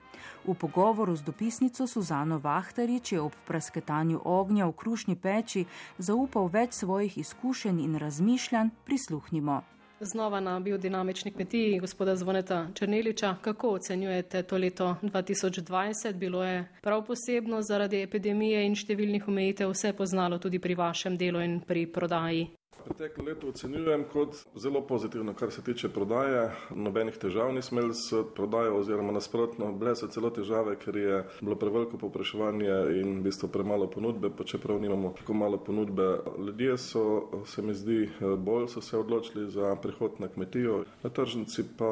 V 0.46 0.54
pogovoru 0.54 1.16
z 1.16 1.24
dopisnico 1.24 1.88
Suzano 1.88 2.38
Vahtarič 2.38 3.12
je 3.12 3.22
ob 3.22 3.36
prasketanju 3.48 4.22
ognja 4.26 4.66
v 4.68 4.74
krušni 4.74 5.16
peči 5.16 5.66
zaupal 5.98 6.50
več 6.50 6.74
svojih 6.74 7.18
izkušenj 7.18 7.80
in 7.84 7.96
razmišljanj, 8.02 8.70
prisluhnimo. 8.86 9.62
Znova 10.00 10.40
na 10.40 10.60
biodinamični 10.60 11.32
kmetiji 11.32 11.80
gospoda 11.80 12.16
Zvoneta 12.16 12.68
Črneliča. 12.74 13.36
Kako 13.42 13.70
ocenjujete 13.70 14.44
to 14.44 14.58
leto 14.58 14.96
2020? 15.02 16.14
Bilo 16.14 16.44
je 16.44 16.68
prav 16.82 17.06
posebno 17.06 17.62
zaradi 17.62 18.02
epidemije 18.02 18.66
in 18.66 18.76
številnih 18.76 19.28
omejitev 19.28 19.72
vse 19.72 19.94
poznalo 19.94 20.38
tudi 20.38 20.60
pri 20.60 20.76
vašem 20.76 21.18
delu 21.18 21.40
in 21.40 21.62
pri 21.62 21.86
prodaji? 21.88 22.50
Preteklo 22.86 23.26
leto 23.26 23.48
ocenjujem 23.48 24.04
kot 24.14 24.36
zelo 24.56 24.82
pozitivno, 24.82 25.34
kar 25.34 25.52
se 25.52 25.64
tiče 25.64 25.90
prodaje. 25.90 26.52
Nobenih 26.76 27.18
težav 27.18 27.54
nismo 27.54 27.80
imeli 27.80 27.94
s 27.96 28.14
prodajo, 28.36 28.78
oziroma 28.80 29.12
nasprotno, 29.12 29.72
bile 29.72 29.96
so 29.96 30.08
celo 30.08 30.30
težave, 30.30 30.76
ker 30.76 30.98
je 30.98 31.22
bilo 31.42 31.56
preveliko 31.56 31.98
popraševanje 31.98 32.76
in 33.00 33.18
v 33.20 33.24
bistvu 33.30 33.48
premalo 33.54 33.88
ponudbe, 33.88 34.30
pa 34.38 34.44
čeprav 34.44 34.82
nimamo 34.82 35.14
tako 35.18 35.34
malo 35.34 35.58
ponudbe. 35.58 36.10
Ljudje 36.38 36.78
so, 36.78 37.06
se 37.46 37.62
mi 37.62 37.74
zdi, 37.74 38.10
bolj 38.38 38.68
so 38.68 38.82
se 38.82 38.98
odločili 38.98 39.50
za 39.52 39.76
prihod 39.76 40.20
na 40.20 40.28
kmetijo. 40.28 40.84
Na 41.04 41.10
tržnici 41.10 41.64
pa 41.78 41.92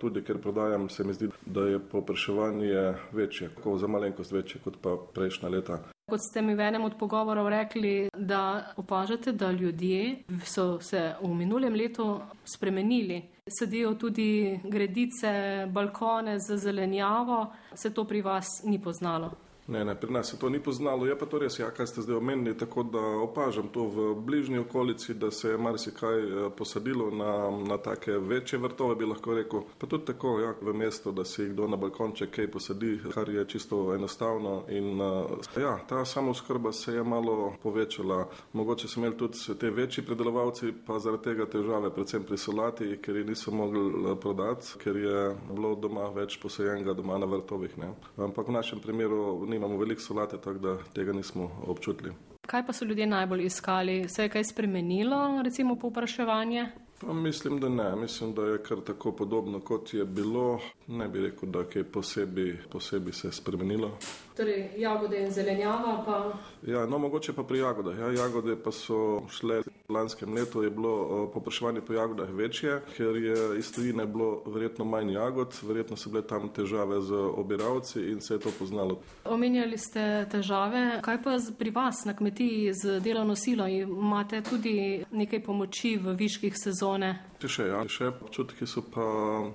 tudi, 0.00 0.22
ker 0.22 0.38
prodajam, 0.38 0.88
se 0.88 1.04
mi 1.04 1.14
zdi, 1.14 1.28
da 1.46 1.66
je 1.66 1.80
popraševanje 1.92 2.94
večje, 3.12 3.50
za 3.76 3.86
malenkost 3.86 4.32
večje 4.32 4.60
kot 4.64 4.76
pa 4.82 4.96
prejšnja 5.14 5.48
leta. 5.48 5.95
Kot 6.06 6.22
ste 6.22 6.38
mi 6.38 6.54
v 6.54 6.62
enem 6.62 6.84
od 6.86 6.94
pogovorov 6.94 7.48
rekli, 7.50 8.06
da 8.14 8.70
opažate, 8.78 9.32
da 9.32 9.50
ljudje 9.50 10.22
so 10.46 10.78
se 10.80 11.00
v 11.18 11.30
minulem 11.34 11.74
letu 11.74 12.20
spremenili. 12.44 13.24
Sedijo 13.58 13.94
tudi 13.98 14.60
gredice, 14.62 15.66
balkone 15.66 16.38
z 16.38 16.56
zelenjavo. 16.62 17.40
Se 17.74 17.90
to 17.90 18.04
pri 18.04 18.22
vas 18.22 18.46
ni 18.64 18.78
poznalo? 18.78 19.32
Ne, 19.68 19.84
ne, 19.84 19.94
pri 20.00 20.12
nas 20.12 20.30
se 20.30 20.38
to 20.38 20.48
ni 20.48 20.60
poznalo, 20.62 21.06
je 21.06 21.18
pa 21.18 21.26
to 21.26 21.38
res, 21.38 21.58
ja, 21.58 21.70
kaj 21.74 21.86
ste 21.86 22.02
zdaj 22.02 22.16
omenili, 22.16 22.54
tako 22.58 22.82
da 22.82 23.00
opažam 23.00 23.68
to 23.74 23.88
v 23.90 24.14
bližnji 24.14 24.58
okolici, 24.58 25.14
da 25.14 25.30
se 25.30 25.48
je 25.48 25.58
marsikaj 25.58 26.20
eh, 26.20 26.50
posadilo 26.56 27.10
na, 27.10 27.50
na 27.68 27.78
take 27.78 28.12
večje 28.18 28.58
vrtove, 28.58 28.94
bi 28.94 29.04
lahko 29.04 29.34
rekel. 29.34 29.64
Pa 29.78 29.86
tudi 29.86 30.04
tako, 30.04 30.38
ja, 30.40 30.54
v 30.62 30.74
mestu, 30.74 31.12
da 31.12 31.24
si 31.24 31.48
kdo 31.48 31.66
na 31.68 31.76
balkonče 31.76 32.26
kaj 32.30 32.50
posadi, 32.50 33.00
kar 33.14 33.28
je 33.28 33.44
čisto 33.48 33.94
enostavno. 33.94 34.62
In 34.68 35.00
eh, 35.00 35.60
ja, 35.60 35.78
ta 35.88 36.04
samozkrba 36.04 36.72
se 36.72 36.94
je 36.94 37.04
malo 37.04 37.52
povečala. 37.62 38.28
Mogoče 38.52 38.88
so 38.88 39.00
imeli 39.00 39.16
tudi 39.16 39.58
te 39.58 39.70
večji 39.70 40.04
predelovalci, 40.06 40.72
pa 40.86 40.98
zaradi 40.98 41.24
tega 41.24 41.46
težave, 41.46 41.90
predvsem 41.90 42.22
pri 42.22 42.38
solati, 42.38 43.00
ker 43.02 43.16
jih 43.16 43.26
niso 43.26 43.50
mogli 43.50 43.82
eh, 43.82 44.14
prodati, 44.20 44.78
ker 44.78 44.96
je 44.96 45.26
bilo 45.50 45.74
doma 45.74 46.06
več 46.14 46.38
posajenega 46.42 46.94
doma 46.94 47.18
na 47.18 47.26
vrtovih. 47.26 47.78
Ne. 47.82 47.92
Ampak 48.16 48.46
v 48.46 48.58
našem 48.60 48.78
primeru 48.80 49.42
imamo 49.56 49.76
veliko 49.78 50.00
solate, 50.00 50.36
tako 50.36 50.58
da 50.58 50.76
tega 50.94 51.12
nismo 51.12 51.50
občutili. 51.66 52.12
Kaj 52.46 52.66
pa 52.66 52.72
so 52.72 52.84
ljudje 52.84 53.06
najbolj 53.06 53.44
iskali? 53.44 54.08
Se 54.08 54.22
je 54.22 54.28
kaj 54.28 54.44
spremenilo, 54.44 55.42
recimo 55.42 55.76
povpraševanje? 55.76 56.66
Pa 57.00 57.12
mislim, 57.12 57.60
da 57.60 57.68
ne. 57.68 57.96
Mislim, 57.96 58.34
da 58.34 58.42
je 58.42 58.62
kar 58.62 58.80
tako 58.80 59.12
podobno, 59.12 59.60
kot 59.60 59.94
je 59.94 60.04
bilo. 60.04 60.60
Ne 60.86 61.08
bi 61.08 61.20
rekel, 61.20 61.48
da 61.48 61.58
je 61.58 61.64
kaj 61.64 61.84
posebej, 61.84 62.56
posebej 62.70 63.12
se 63.12 63.32
spremenilo. 63.32 63.98
Torej, 64.36 64.70
jagode 64.76 65.20
in 65.20 65.30
zelenjava 65.32 66.02
pa. 66.06 66.32
Ja, 66.62 66.86
no, 66.86 66.98
mogoče 66.98 67.32
pa 67.32 67.42
pri 67.42 67.58
jagodah. 67.58 67.98
Ja, 67.98 68.10
jagode 68.22 68.56
pa 68.64 68.72
so 68.72 69.22
šle. 69.30 69.62
V 69.88 69.94
lanskem 69.94 70.34
letu 70.34 70.62
je 70.62 70.70
bilo 70.70 70.92
eh, 70.92 71.32
popraševanje 71.34 71.80
po 71.80 71.92
jagodah 71.92 72.30
večje, 72.30 72.80
ker 72.96 73.16
je 73.16 73.58
iz 73.58 73.72
tujine 73.72 74.06
bilo 74.06 74.42
verjetno 74.46 74.84
manj 74.84 75.12
jagod, 75.12 75.54
verjetno 75.62 75.96
so 75.96 76.10
bile 76.10 76.22
tam 76.26 76.48
težave 76.48 77.00
z 77.00 77.14
obiralci 77.14 78.00
in 78.10 78.20
se 78.20 78.34
je 78.34 78.40
to 78.40 78.50
poznalo. 78.58 78.98
Omenjali 79.24 79.78
ste 79.78 80.26
težave, 80.30 81.00
kaj 81.02 81.22
pa 81.22 81.36
pri 81.58 81.70
vas 81.70 82.04
na 82.04 82.16
kmetiji 82.16 82.72
z 82.74 83.00
delovno 83.00 83.36
silo? 83.36 83.68
Imate 83.68 84.42
tudi 84.42 85.04
nekaj 85.10 85.42
pomoči 85.42 85.96
v 85.96 86.16
viških 86.18 86.54
sezone? 86.58 86.85
Še, 86.86 87.12
še, 87.48 87.68
ja. 87.70 87.80
še 87.88 88.10
občutki 88.10 88.66
so 88.66 88.82
pa 88.82 89.04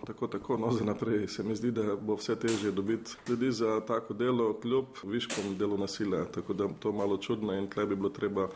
tako, 0.07 0.27
tako, 0.27 0.57
no 0.57 0.71
za 0.71 0.85
naprej. 0.85 1.27
Se 1.27 1.43
mi 1.43 1.55
zdi, 1.55 1.71
da 1.71 1.95
bo 1.95 2.15
vse 2.15 2.35
težje 2.39 2.71
dobiti 2.71 3.17
ljudi 3.29 3.51
za 3.51 3.79
tako 3.87 4.13
delo, 4.13 4.53
kljub 4.61 5.01
viškom 5.03 5.55
delovne 5.59 5.87
sile. 5.87 6.23
Tako 6.31 6.53
da 6.53 6.67
to 6.79 6.91
malo 6.91 7.17
čudno 7.17 7.53
in 7.57 7.67
tle 7.67 7.85
bi 7.85 7.95
bilo 7.95 8.09
treba 8.09 8.47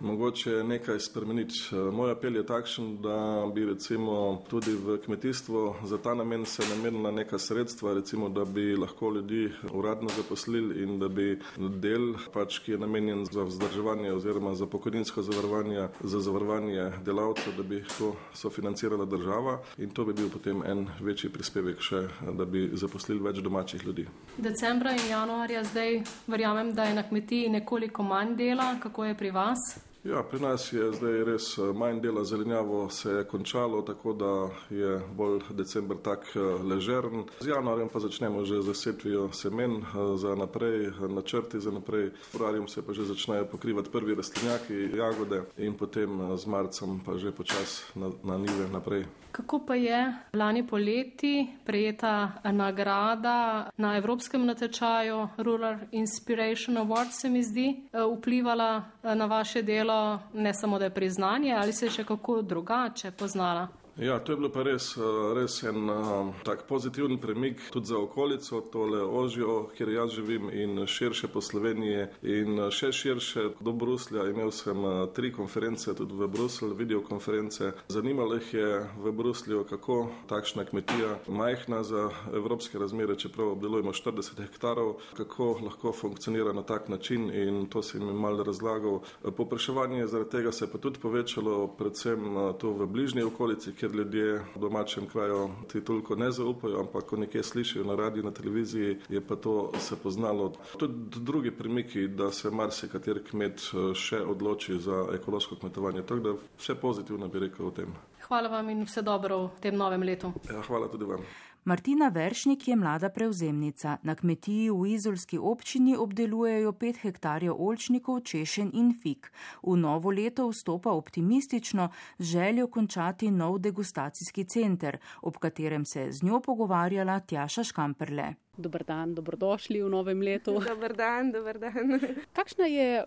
mogoče 0.00 0.62
nekaj 0.64 1.00
spremeniti. 1.00 1.74
Moj 1.92 2.14
apel 2.14 2.36
je 2.36 2.46
takšen, 2.46 2.96
da 3.02 3.16
bi 3.54 3.64
recimo 3.64 4.42
tudi 4.50 4.76
v 4.76 4.98
kmetijstvo 5.04 5.76
za 5.84 5.98
ta 5.98 6.14
namen 6.14 6.44
se 6.46 6.62
namenila 6.70 7.10
neka 7.10 7.38
sredstva, 7.38 7.94
recimo 7.94 8.28
da 8.28 8.44
bi 8.44 8.76
lahko 8.76 9.10
ljudi 9.10 9.50
uradno 9.72 10.08
zaposlili 10.16 10.82
in 10.82 10.98
da 10.98 11.08
bi 11.08 11.38
del, 11.58 12.14
pač, 12.32 12.60
ki 12.64 12.76
je 12.76 12.78
namenjen 12.78 13.24
za 13.32 13.42
vzdrževanje 13.42 14.12
oziroma 14.12 14.54
za 14.54 14.66
pokojninsko 14.66 15.22
zavarovanje, 15.22 15.88
za 16.00 16.20
zavarovanje 16.20 16.90
delavcev, 17.04 17.56
da 17.56 17.62
bi 17.62 17.84
to 17.98 18.14
sofinancirali 18.34 18.75
financirala 18.76 19.04
država 19.04 19.58
in 19.78 19.90
to 19.90 20.04
bi 20.04 20.12
bil 20.12 20.30
potem 20.30 20.62
en 20.66 20.86
večji 21.00 21.30
prispevek 21.30 21.80
še, 21.80 22.08
da 22.38 22.44
bi 22.44 22.70
zaposlili 22.72 23.22
več 23.22 23.38
domačih 23.38 23.84
ljudi. 23.84 24.06
Decembra 24.36 24.92
in 24.92 25.08
januarja 25.10 25.64
zdaj 25.64 26.02
verjamem, 26.26 26.74
da 26.74 26.84
je 26.84 26.94
na 26.94 27.02
kmetiji 27.02 27.48
nekoliko 27.48 28.02
manj 28.02 28.36
dela, 28.36 28.76
kako 28.82 29.04
je 29.04 29.14
pri 29.14 29.30
vas? 29.30 29.58
Ja, 30.06 30.22
pri 30.22 30.38
nas 30.40 30.72
je 30.72 30.92
zdaj 30.92 31.24
res 31.26 31.46
eh, 31.58 31.72
manj 31.74 31.98
dela 32.00 32.22
zelenjavo, 32.24 32.90
se 32.90 33.10
je 33.10 33.24
končalo, 33.24 33.82
tako 33.82 34.12
da 34.12 34.48
je 34.70 35.00
bolj 35.14 35.40
decembr 35.50 35.96
tak 36.02 36.30
eh, 36.34 36.40
ležern. 36.62 37.24
Z 37.40 37.48
januarjem 37.48 37.88
pa 37.88 37.98
začnemo 38.00 38.44
že 38.44 38.62
z 38.62 38.74
setvijo 38.74 39.32
semen 39.32 39.82
eh, 39.82 40.16
za 40.16 40.34
naprej, 40.34 40.92
načrti 41.08 41.60
za 41.60 41.70
naprej. 41.70 42.10
Februarjem 42.30 42.68
se 42.68 42.86
pa 42.86 42.92
že 42.92 43.04
začnejo 43.04 43.50
pokrivati 43.50 43.90
prvi 43.90 44.14
rastlinjaki, 44.14 44.94
jagode 44.94 45.42
in 45.58 45.74
potem 45.74 46.36
z 46.36 46.46
marcem 46.46 47.00
pa 47.02 47.18
že 47.18 47.32
počas 47.32 47.90
na, 47.94 48.10
na 48.22 48.38
nive 48.38 48.70
naprej. 48.72 49.06
Kako 49.36 49.66
pa 49.66 49.74
je 49.74 50.14
lani 50.32 50.66
poleti 50.66 51.46
prejeta 51.64 52.40
nagrada 52.52 53.68
na 53.76 53.96
evropskem 53.96 54.46
natečaju 54.46 55.28
Rural 55.36 55.76
Inspiration 55.92 56.78
Award, 56.78 57.12
se 57.12 57.28
mi 57.28 57.42
zdi, 57.42 57.84
vplivala 57.92 58.84
na 59.02 59.26
vaše 59.26 59.62
delo, 59.62 59.95
ne 60.32 60.54
samo 60.54 60.78
da 60.78 60.84
je 60.84 60.94
priznanje, 60.94 61.54
ali 61.54 61.72
se 61.72 61.86
je 61.86 61.90
še 61.90 62.04
kako 62.04 62.42
drugače 62.42 63.10
poznala? 63.10 63.68
Ja, 63.98 64.18
to 64.18 64.32
je 64.32 64.36
bilo 64.36 64.50
pa 64.52 64.60
res, 64.62 64.90
eh, 64.96 65.00
res 65.34 65.62
en 65.64 65.88
uh, 65.88 66.34
tak 66.44 66.66
pozitiven 66.68 67.16
premik 67.16 67.62
tudi 67.72 67.86
za 67.86 67.96
okolico, 67.98 68.60
tole 68.60 69.00
ožjo, 69.00 69.70
kjer 69.76 69.88
jaz 69.88 70.10
živim 70.12 70.50
in 70.52 70.86
širše 70.86 71.28
po 71.32 71.40
Sloveniji 71.40 72.04
in 72.22 72.58
eh, 72.58 72.68
še 72.70 72.90
širše 72.92 73.44
do 73.60 73.72
Bruslja. 73.72 74.26
Imel 74.28 74.52
sem 74.52 74.84
tri 75.16 75.30
konference 75.32 75.94
tudi 75.96 76.12
v 76.12 76.28
Bruslju, 76.28 76.74
videokonference. 76.76 77.72
Zanimalo 77.88 78.36
jih 78.36 78.52
je 78.54 78.68
v 79.00 79.12
Bruslju, 79.16 79.64
kako 79.64 80.10
takšna 80.28 80.66
kmetija, 80.68 81.16
majhna 81.28 81.80
za 81.82 82.10
evropske 82.34 82.78
razmere, 82.78 83.16
čeprav 83.16 83.54
obdelujemo 83.56 83.96
40 83.96 84.44
hektarov, 84.44 85.00
kako 85.16 85.48
lahko 85.64 85.92
funkcionira 85.96 86.52
na 86.52 86.66
tak 86.68 86.92
način 86.92 87.30
in 87.32 87.64
to 87.72 87.82
sem 87.82 88.04
jim 88.04 88.20
mal 88.20 88.44
razlagal. 88.44 89.00
Popraševanje 89.36 90.06
zaradi 90.06 90.30
tega 90.36 90.52
se 90.52 90.64
je 90.68 90.72
pa 90.72 90.78
tudi 90.78 91.00
povečalo, 91.00 91.64
predvsem 91.80 92.28
tu 92.60 92.76
v 92.76 92.86
bližnji 92.86 93.24
okolici, 93.24 93.72
ker 93.86 93.94
ljudje 93.94 94.44
v 94.54 94.58
domačem 94.58 95.06
kraju 95.06 95.50
ti 95.72 95.80
toliko 95.80 96.16
ne 96.16 96.30
zaupajo, 96.30 96.80
ampak 96.80 97.04
ko 97.04 97.16
nekaj 97.16 97.42
slišijo 97.42 97.84
na 97.84 97.94
radiju, 97.94 98.24
na 98.24 98.30
televiziji, 98.30 98.96
je 99.08 99.20
pa 99.20 99.36
to 99.36 99.72
se 99.78 99.96
poznalo. 99.96 100.52
Tudi 100.78 100.94
drugi 101.20 101.50
premiki, 101.50 102.08
da 102.08 102.30
se 102.30 102.50
marsikater 102.50 103.22
kmet 103.30 103.60
eh, 103.60 103.94
še 103.94 104.20
odloči 104.20 104.78
za 104.80 105.06
ekološko 105.14 105.56
kmetovanje. 105.56 106.02
Tako 106.02 106.20
da 106.20 106.34
vse 106.58 106.74
pozitivno 106.74 107.28
bi 107.28 107.38
rekel 107.38 107.66
o 107.66 107.70
tem. 107.70 107.94
Hvala 108.26 108.48
vam 108.48 108.70
in 108.70 108.82
vse 108.84 109.02
dobro 109.02 109.38
v 109.46 109.60
tem 109.60 109.76
novem 109.76 110.02
letu. 110.02 110.32
Ja, 110.50 110.62
hvala 110.66 110.88
tudi 110.88 111.04
vam. 111.04 111.22
Martina 111.66 112.08
Veršnik 112.08 112.68
je 112.68 112.76
mlada 112.76 113.08
prevzemnica. 113.08 113.96
Na 114.02 114.14
kmetiji 114.14 114.70
v 114.70 114.86
Izolski 114.94 115.38
občini 115.38 115.96
obdelujejo 115.96 116.72
5 116.72 117.00
hektarjev 117.02 117.56
olčnikov, 117.58 118.20
češen 118.20 118.70
in 118.74 118.94
fik. 118.94 119.32
V 119.62 119.74
novo 119.76 120.14
leto 120.14 120.46
vstopa 120.46 120.94
optimistično 120.94 121.88
z 122.18 122.24
željo 122.24 122.68
končati 122.70 123.30
nov 123.30 123.58
degustacijski 123.58 124.44
center, 124.44 124.98
ob 125.22 125.42
katerem 125.42 125.84
se 125.84 126.00
je 126.00 126.12
z 126.12 126.22
njo 126.22 126.40
pogovarjala 126.40 127.20
Tjaša 127.20 127.64
Škamperle. 127.64 128.34
Dobr 128.56 128.84
dan, 128.88 129.12
dobrodošli 129.14 129.82
v 129.82 129.88
novem 129.88 130.22
letu. 130.22 130.56
Dobr 130.68 130.94
dan, 130.96 131.28
dobr 131.32 131.58
dan. 131.60 132.00
Kakšna 132.32 132.64
je 132.66 133.04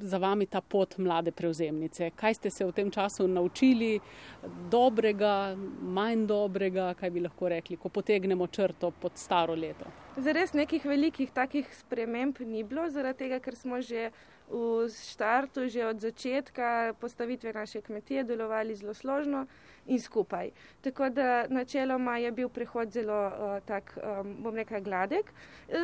za 0.00 0.18
vami 0.18 0.46
ta 0.46 0.60
pot 0.60 0.96
mlade 0.98 1.32
prevzemnice? 1.36 2.10
Kaj 2.16 2.34
ste 2.34 2.50
se 2.50 2.64
v 2.64 2.72
tem 2.72 2.90
času 2.90 3.28
naučili, 3.28 4.00
dobrega, 4.72 5.52
manj 5.82 6.24
dobrega, 6.26 6.94
kaj 6.96 7.12
bi 7.12 7.20
lahko 7.20 7.52
rekli, 7.52 7.76
ko 7.76 7.92
potegnemo 7.96 8.46
črto 8.46 8.90
pod 8.90 9.16
staro 9.16 9.56
leto? 9.56 9.88
Zares 10.16 10.52
nekih 10.52 10.84
velikih 10.84 11.32
takih 11.32 11.68
sprememb 11.76 12.40
ni 12.40 12.64
bilo, 12.64 12.88
zaradi 12.92 13.24
tega, 13.24 13.40
ker 13.40 13.56
smo 13.56 13.80
že 13.80 14.10
v 14.46 14.86
štartu, 14.88 15.66
že 15.66 15.86
od 15.86 16.00
začetka 16.00 16.94
postavitve 17.00 17.52
naše 17.52 17.80
kmetije 17.82 18.24
delovali 18.24 18.76
zelo 18.78 18.94
složno 18.94 19.46
in 19.86 20.00
skupaj. 20.00 20.50
Tako 20.80 21.08
da 21.10 21.46
načeloma 21.50 22.18
je 22.18 22.30
bil 22.32 22.48
prehod 22.48 22.92
zelo 22.94 23.18
uh, 23.26 23.58
tak, 23.66 23.96
um, 23.98 24.36
bom 24.42 24.54
rekel, 24.54 24.80
gladek. 24.80 25.32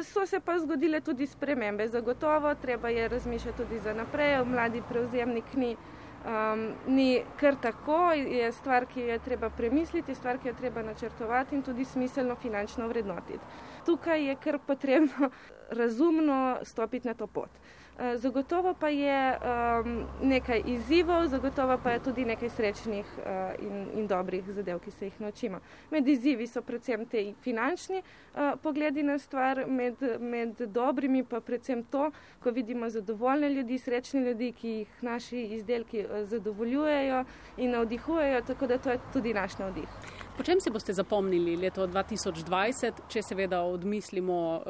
So 0.05 0.27
se 0.27 0.41
pa 0.41 0.59
zgodile 0.59 1.01
tudi 1.01 1.27
spremembe, 1.27 1.89
zagotovo, 1.89 2.55
treba 2.55 2.89
je 2.89 3.09
razmišljati 3.09 3.59
tudi 3.59 3.81
za 3.81 3.95
naprej, 3.95 4.45
mladi 4.45 4.83
prevzemnik 4.89 5.55
ni. 5.55 5.77
Um, 6.23 6.69
ni 6.87 7.23
kar 7.41 7.57
tako, 7.59 8.13
je 8.13 8.53
stvar, 8.53 8.87
ki 8.87 9.01
jo 9.01 9.07
je 9.07 9.19
treba 9.19 9.51
premisliti, 9.51 10.15
stvar, 10.15 10.39
ki 10.39 10.49
jo 10.49 10.53
je 10.53 10.59
treba 10.59 10.83
načrtovati 10.83 11.57
in 11.57 11.63
tudi 11.63 11.85
smiselno 11.85 12.37
finančno 12.37 12.87
vrednotiti. 12.89 13.41
Tukaj 13.87 14.29
je 14.29 14.37
kar 14.37 14.59
potrebno 14.67 15.31
razumno 15.81 16.59
stopiti 16.63 17.09
na 17.09 17.15
to 17.15 17.27
pot. 17.27 17.51
Eh, 17.99 18.17
zagotovo 18.17 18.75
pa 18.75 18.89
je 18.89 19.39
um, 19.39 20.05
nekaj 20.23 20.63
izzivov, 20.67 21.27
zagotovo 21.27 21.79
pa 21.83 21.91
je 21.91 21.99
tudi 21.99 22.25
nekaj 22.25 22.49
srečnih 22.49 23.07
uh, 23.19 23.25
in, 23.61 23.87
in 23.95 24.07
dobrih 24.07 24.45
zadev, 24.49 24.79
ki 24.81 24.91
se 24.91 25.05
jih 25.05 25.21
naučimo. 25.21 25.61
Med 25.91 26.09
izzivi 26.09 26.47
so 26.47 26.63
predvsem 26.63 27.05
te 27.07 27.35
finančni 27.45 28.01
uh, 28.01 28.57
pogledi 28.63 29.03
na 29.03 29.19
stvar, 29.19 29.67
med, 29.69 30.01
med 30.21 30.65
dobrimi 30.73 31.25
pa 31.25 31.41
predvsem 31.41 31.85
to, 31.85 32.11
ko 32.41 32.51
vidimo 32.51 32.89
zadovoljne 32.89 33.49
ljudi, 33.49 33.79
srečne 33.79 34.25
ljudi, 34.25 34.53
ki 34.53 34.69
jih 34.69 35.03
naši 35.03 35.45
izdelki 35.61 36.07
zadovoljujejo 36.25 37.25
in 37.57 37.71
navdihujejo, 37.71 38.41
tako 38.41 38.67
da 38.67 38.79
to 38.79 38.91
je 38.91 38.99
tudi 39.13 39.35
naš 39.35 39.59
navdih. 39.59 40.22
Po 40.37 40.43
čem 40.43 40.61
se 40.61 40.71
boste 40.71 40.93
zapomnili 40.93 41.57
leto 41.57 41.87
2020, 41.87 43.03
če 43.09 43.23
seveda 43.23 43.61
odmislimo 43.69 44.63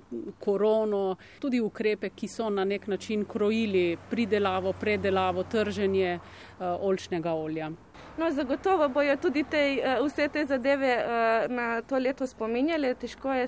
korono, 0.43 1.17
tudi 1.41 1.61
ukrepe, 1.63 2.11
ki 2.11 2.29
so 2.29 2.49
na 2.51 2.65
nek 2.65 2.89
način 2.91 3.23
krojili 3.25 3.97
pridelavo, 4.11 4.73
predelavo, 4.73 5.45
trženje 5.45 6.19
uh, 6.19 6.67
oljčnega 6.81 7.33
olja? 7.33 7.71
No, 8.19 8.31
zagotovo 8.31 8.89
bojo 8.89 9.17
tudi 9.17 9.45
te, 9.45 9.63
uh, 9.79 10.03
vse 10.07 10.29
te 10.29 10.45
zadeve 10.51 10.97
uh, 10.99 11.55
na 11.55 11.69
to 11.87 11.99
leto 11.99 12.27
spominjali, 12.27 12.95
težko, 12.95 13.39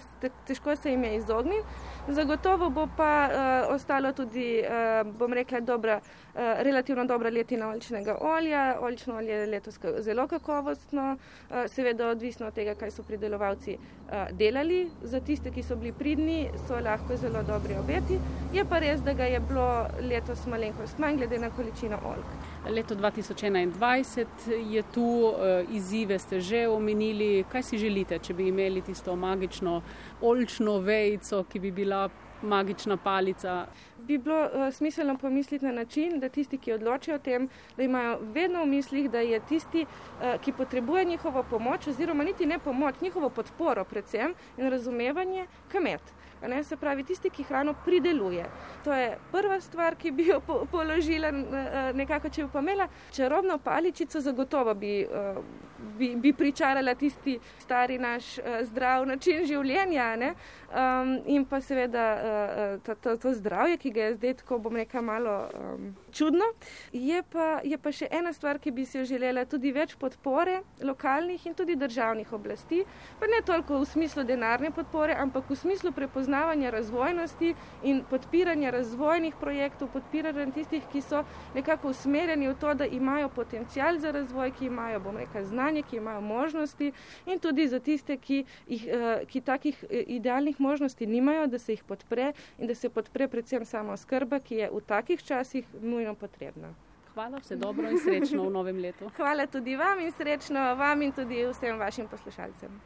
težko 0.47 0.77
se 0.77 0.95
jim 0.95 1.05
je 1.05 1.17
izogniti. 1.17 1.67
Zagotovo 2.09 2.71
bo 2.71 2.89
pa 2.97 3.29
uh, 3.29 3.75
ostalo 3.75 4.13
tudi, 4.13 4.61
uh, 4.61 5.13
bom 5.19 5.33
rekla, 5.33 5.61
dobra, 5.61 6.01
uh, 6.01 6.41
relativno 6.61 7.05
dobra 7.05 7.31
letina 7.31 7.69
oljčnega 7.69 8.19
olja. 8.21 8.77
Oljčno 8.81 9.17
olje 9.17 9.33
je 9.33 9.47
letos 9.47 9.79
zelo 9.99 10.27
kakovostno, 10.29 11.17
uh, 11.17 11.57
seveda 11.67 12.09
odvisno 12.09 12.47
od 12.47 12.55
tega, 12.55 12.75
kaj 12.75 12.91
so 12.91 13.03
pridelovalci 13.03 13.79
uh, 13.79 14.37
delali. 14.37 14.91
Za 15.03 15.21
tiste, 15.21 15.51
ki 15.51 15.63
so 15.63 15.77
bili 15.77 15.93
pridni, 15.93 16.51
so 16.69 16.81
lahko 16.81 17.17
zelo 17.17 17.43
dobri 17.43 17.79
obeti. 17.81 18.19
Je 18.53 18.65
pa 18.65 18.79
res, 18.79 19.01
da 19.01 19.13
ga 19.13 19.25
je 19.25 19.41
bilo 19.41 19.87
letos 20.01 20.47
malenkost 20.47 20.99
manj, 20.99 21.17
glede 21.17 21.39
na 21.39 21.51
količino 21.51 21.97
oljk. 22.05 22.54
Leto 22.71 22.95
2021 22.95 24.27
je 24.71 24.83
tu, 24.83 25.33
izzive 25.71 26.19
ste 26.19 26.41
že 26.41 26.69
omenili. 26.69 27.45
Kaj 27.49 27.63
si 27.63 27.79
želite, 27.79 28.19
če 28.19 28.35
bi 28.35 28.49
imeli 28.49 28.81
tisto 28.81 29.17
magično 29.17 29.83
oljčno 30.23 30.79
vejico, 30.79 31.45
ki 31.45 31.61
bi 31.61 31.71
bila 31.71 32.09
magična 32.45 32.97
palica. 32.97 33.67
Bi 33.99 34.19
bilo 34.19 34.45
uh, 34.45 34.75
smiselno 34.75 35.19
pomisliti 35.19 35.65
na 35.65 35.73
način, 35.73 36.21
da 36.21 36.29
tisti, 36.29 36.59
ki 36.59 36.73
odločijo 36.73 37.17
o 37.17 37.19
tem, 37.19 37.49
da 37.77 37.83
imajo 37.83 38.19
vedno 38.21 38.63
v 38.63 38.67
mislih, 38.67 39.11
da 39.11 39.21
je 39.21 39.41
tisti, 39.49 39.85
uh, 39.85 40.41
ki 40.41 40.53
potrebuje 40.53 41.05
njihovo 41.05 41.43
pomoč, 41.51 41.87
oziroma 41.87 42.25
niti 42.25 42.47
ne 42.47 42.59
pomoč, 42.59 42.95
njihovo 43.01 43.31
podporo, 43.31 43.85
predvsem 43.85 44.35
in 44.57 44.71
razumevanje, 44.71 45.47
kmet. 45.73 46.15
Ne, 46.43 46.65
se 46.65 46.77
pravi, 46.77 47.05
tisti, 47.05 47.31
ki 47.31 47.43
hrano 47.49 47.75
prideluje. 47.85 48.45
To 48.85 48.93
je 48.93 49.17
prva 49.33 49.61
stvar, 49.61 49.97
ki 49.97 50.11
bi 50.11 50.27
jo 50.29 50.41
po, 50.41 50.67
položila, 50.71 51.31
nekako, 51.95 52.29
če 52.29 52.45
bi 52.45 52.51
pa 52.53 52.61
imela 52.61 52.89
čarobno 53.13 53.59
paličico, 53.59 54.21
zagotovo 54.21 54.75
bi, 54.75 55.07
bi, 55.99 56.15
bi 56.17 56.33
pričarala 56.33 56.95
tisti 56.95 57.39
stari 57.59 57.99
naš 57.99 58.39
zdrav 58.63 59.07
način 59.07 59.47
življenja. 59.47 60.35
Um, 60.75 61.21
in 61.31 61.45
pa 61.47 61.61
seveda 61.63 62.05
to, 62.83 62.95
to, 62.95 63.17
to 63.17 63.33
zdravje, 63.35 63.77
ki 63.79 63.91
ga 63.95 64.09
je 64.09 64.15
zdaj 64.15 64.35
tako, 64.41 64.59
bom 64.59 64.77
rekel, 64.77 65.03
malo 65.03 65.35
um, 65.55 65.95
čudno. 66.13 66.45
Je 66.93 67.23
pa, 67.31 67.61
je 67.65 67.79
pa 67.79 67.93
še 67.95 68.09
ena 68.11 68.33
stvar, 68.33 68.59
ki 68.59 68.73
bi 68.75 68.87
si 68.87 68.99
jo 68.99 69.05
želela, 69.07 69.45
tudi 69.47 69.73
več 69.75 69.95
podpore 69.99 70.61
lokalnih 70.83 71.47
in 71.47 71.55
tudi 71.55 71.77
državnih 71.79 72.33
oblasti, 72.33 72.83
pa 73.21 73.27
ne 73.31 73.41
toliko 73.47 73.81
v 73.81 73.89
smislu 73.89 74.25
denarne 74.27 74.71
podpore, 74.75 75.15
ampak 75.19 75.51
v 75.51 75.59
smislu 75.59 75.93
prepoznavanja 75.93 76.71
razvojnosti 76.71 77.55
in 77.83 78.03
podpiranja 78.11 78.71
razvojnih 78.75 79.35
projektov, 79.41 79.91
podpiranja 79.95 80.51
tistih, 80.55 80.85
ki 80.93 81.03
so 81.03 81.25
nekako 81.55 81.91
usmerjeni 81.91 82.49
v 82.49 82.55
to, 82.61 82.75
da 82.75 82.87
imajo 82.87 83.29
potencial 83.29 83.99
za 83.99 84.13
razvoj, 84.15 84.53
ki 84.59 84.67
imajo, 84.71 85.01
bom 85.01 85.17
rekel, 85.19 85.45
znanje, 85.45 85.74
ki 85.83 85.97
imajo 85.97 86.21
možnosti 86.21 86.93
in 87.27 87.39
tudi 87.39 87.69
za 87.69 87.81
tiste, 87.81 88.17
ki, 88.17 88.45
jih, 88.69 88.87
uh, 88.87 89.27
ki 89.29 89.41
takih 89.41 89.85
uh, 89.85 89.91
idealnih 90.07 90.61
možnosti 90.61 91.07
nimajo, 91.07 91.47
da 91.47 91.59
se 91.59 91.73
jih 91.73 91.85
podpre 91.85 92.33
in 92.59 92.67
da 92.67 92.75
se 92.75 92.89
podpre 92.89 93.29
predvsem 93.29 93.65
samo 93.65 93.97
skrba, 93.97 94.41
ki 94.41 94.55
je 94.55 94.71
v 94.71 94.81
takih 94.87 95.23
časih 95.23 95.65
nujno 95.83 96.15
potrebna. 96.15 96.75
Hvala, 97.15 97.39
vse 97.39 97.57
dobro 97.57 97.91
in 97.91 97.99
srečno 97.99 98.43
v 98.49 98.51
novem 98.51 98.79
letu. 98.79 99.11
Hvala 99.17 99.47
tudi 99.47 99.77
vam 99.77 100.01
in 100.01 100.13
srečno 100.13 100.75
vam 100.75 101.03
in 101.03 101.13
tudi 101.13 101.47
vsem 101.47 101.79
vašim 101.79 102.09
poslušalcem. 102.09 102.81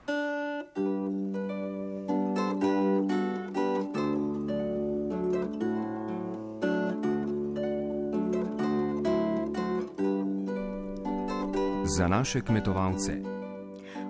Za 11.98 12.08
naše 12.08 12.40
kmetovalce. 12.40 13.12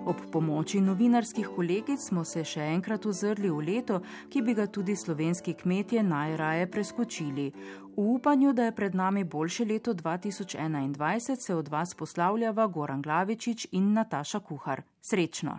Ob 0.05 0.15
pomoči 0.31 0.81
novinarskih 0.81 1.47
kolegic 1.55 1.97
smo 1.97 2.21
se 2.23 2.43
še 2.45 2.61
enkrat 2.75 3.05
ozrli 3.09 3.49
v 3.49 3.63
leto, 3.65 3.97
ki 4.29 4.43
bi 4.45 4.53
ga 4.53 4.67
tudi 4.69 4.93
slovenski 4.95 5.55
kmetje 5.57 6.03
najraje 6.05 6.67
preskočili. 6.69 7.47
V 7.95 8.05
upanju, 8.13 8.53
da 8.53 8.67
je 8.67 8.75
pred 8.77 8.95
nami 8.95 9.23
boljše 9.23 9.65
leto 9.65 9.93
2021, 9.93 11.35
se 11.35 11.55
od 11.55 11.67
vas 11.67 11.95
poslavljava 11.95 12.67
Goran 12.67 13.01
Glavičič 13.01 13.67
in 13.71 13.89
Nataša 13.93 14.39
Kuhar. 14.39 14.85
Srečno! 15.01 15.57